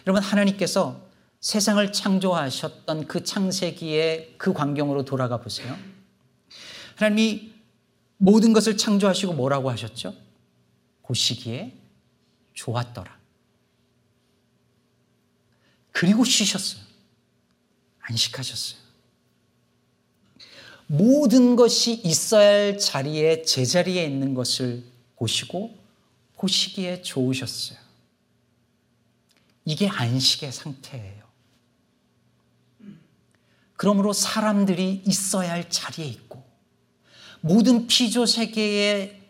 여러분, 0.07 0.23
하나님께서 0.23 1.08
세상을 1.41 1.91
창조하셨던 1.93 3.07
그 3.07 3.23
창세기의 3.23 4.35
그 4.37 4.53
광경으로 4.53 5.05
돌아가 5.05 5.37
보세요. 5.37 5.77
하나님이 6.95 7.53
모든 8.17 8.51
것을 8.51 8.75
창조하시고 8.75 9.33
뭐라고 9.33 9.69
하셨죠? 9.69 10.13
보시기에 11.03 11.73
좋았더라. 12.53 13.17
그리고 15.91 16.25
쉬셨어요. 16.25 16.81
안식하셨어요. 18.01 18.79
모든 20.87 21.55
것이 21.55 21.93
있어야 21.93 22.49
할 22.49 22.77
자리에 22.79 23.43
제자리에 23.43 24.03
있는 24.05 24.33
것을 24.33 24.83
보시고 25.15 25.77
보시기에 26.35 27.01
좋으셨어요. 27.01 27.77
이게 29.65 29.87
안식의 29.87 30.51
상태예요. 30.51 31.28
그러므로 33.79 34.11
사람들이 34.11 35.03
있어야 35.07 35.51
할 35.53 35.69
자리에 35.69 36.05
있고 36.05 36.43
모든 37.39 37.87
피조 37.87 38.25
세계의 38.25 39.21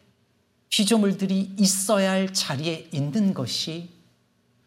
피조물들이 0.69 1.53
있어야 1.59 2.09
할 2.13 2.33
자리에 2.33 2.89
있는 2.91 3.35
것이 3.35 3.89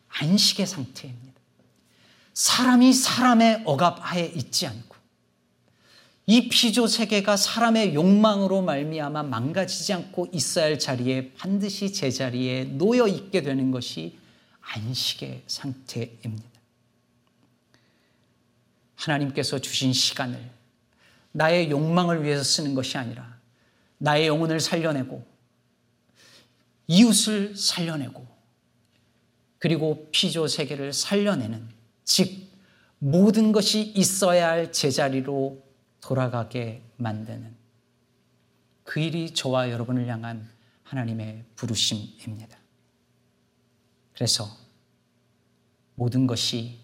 안식의 0.06 0.68
상태입니다. 0.68 1.32
사람이 2.32 2.92
사람의 2.92 3.62
억압하에 3.64 4.26
있지 4.36 4.68
않고 4.68 4.94
이 6.26 6.48
피조 6.48 6.86
세계가 6.86 7.36
사람의 7.36 7.96
욕망으로 7.96 8.62
말미암아 8.62 9.24
망가지지 9.24 9.94
않고 9.94 10.28
있어야 10.32 10.66
할 10.66 10.78
자리에 10.78 11.32
반드시 11.32 11.92
제자리에 11.92 12.66
놓여 12.66 13.08
있게 13.08 13.42
되는 13.42 13.72
것이 13.72 14.16
안식의 14.60 15.42
상태입니다. 15.48 16.51
하나님께서 19.02 19.58
주신 19.58 19.92
시간을 19.92 20.50
나의 21.32 21.70
욕망을 21.70 22.22
위해서 22.22 22.42
쓰는 22.44 22.74
것이 22.74 22.96
아니라 22.98 23.38
나의 23.98 24.26
영혼을 24.26 24.60
살려내고 24.60 25.26
이웃을 26.86 27.56
살려내고 27.56 28.26
그리고 29.58 30.08
피조 30.12 30.46
세계를 30.46 30.92
살려내는 30.92 31.68
즉 32.04 32.28
모든 32.98 33.52
것이 33.52 33.82
있어야 33.82 34.48
할 34.48 34.72
제자리로 34.72 35.64
돌아가게 36.00 36.82
만드는 36.96 37.54
그 38.84 39.00
일이 39.00 39.32
저와 39.32 39.70
여러분을 39.70 40.06
향한 40.08 40.48
하나님의 40.82 41.44
부르심입니다. 41.56 42.58
그래서 44.14 44.48
모든 45.94 46.26
것이 46.26 46.81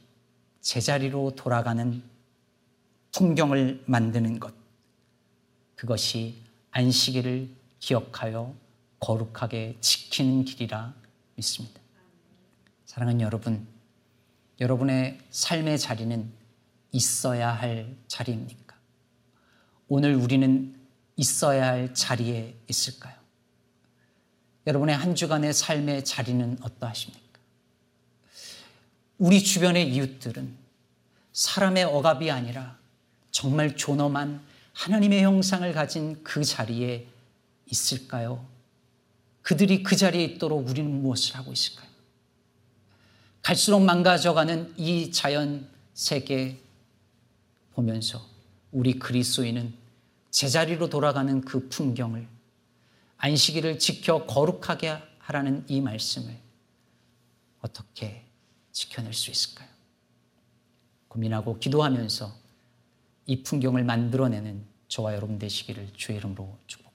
제자리로 0.68 1.34
돌아가는 1.34 2.02
풍경을 3.12 3.84
만드는 3.86 4.38
것, 4.38 4.52
그것이 5.74 6.42
안식일을 6.72 7.48
기억하여 7.78 8.54
거룩하게 9.00 9.78
지키는 9.80 10.44
길이라 10.44 10.92
믿습니다. 11.36 11.80
사랑하는 12.84 13.22
여러분, 13.22 13.66
여러분의 14.60 15.18
삶의 15.30 15.78
자리는 15.78 16.30
있어야 16.92 17.50
할 17.50 17.96
자리입니까? 18.06 18.76
오늘 19.88 20.16
우리는 20.16 20.78
있어야 21.16 21.66
할 21.66 21.94
자리에 21.94 22.54
있을까요? 22.68 23.16
여러분의 24.66 24.94
한 24.94 25.14
주간의 25.14 25.54
삶의 25.54 26.04
자리는 26.04 26.58
어떠하십니까? 26.60 27.27
우리 29.18 29.42
주변의 29.42 29.92
이웃들은 29.94 30.56
사람의 31.32 31.84
억압이 31.84 32.30
아니라 32.30 32.78
정말 33.30 33.76
존엄한 33.76 34.42
하나님의 34.72 35.22
형상을 35.22 35.70
가진 35.72 36.22
그 36.22 36.44
자리에 36.44 37.06
있을까요? 37.66 38.46
그들이 39.42 39.82
그 39.82 39.96
자리에 39.96 40.24
있도록 40.24 40.68
우리는 40.68 40.90
무엇을 41.02 41.36
하고 41.36 41.52
있을까요? 41.52 41.88
갈수록 43.42 43.80
망가져가는 43.80 44.74
이 44.76 45.10
자연 45.10 45.68
세계 45.94 46.60
보면서 47.72 48.24
우리 48.70 48.98
그리스도인은 48.98 49.74
제자리로 50.30 50.90
돌아가는 50.90 51.40
그 51.40 51.68
풍경을 51.68 52.28
안식일을 53.16 53.78
지켜 53.78 54.26
거룩하게 54.26 54.98
하라는 55.18 55.64
이 55.68 55.80
말씀을 55.80 56.36
어떻게 57.60 58.27
지켜낼 58.78 59.12
수 59.12 59.30
있을까요? 59.32 59.68
고민하고 61.08 61.58
기도하면서 61.58 62.32
이 63.26 63.42
풍경을 63.42 63.82
만들어내는 63.82 64.64
저와 64.86 65.14
여러분 65.14 65.38
되시기를 65.38 65.94
주의 65.94 66.18
이름으로 66.18 66.56
축복합니다. 66.68 66.87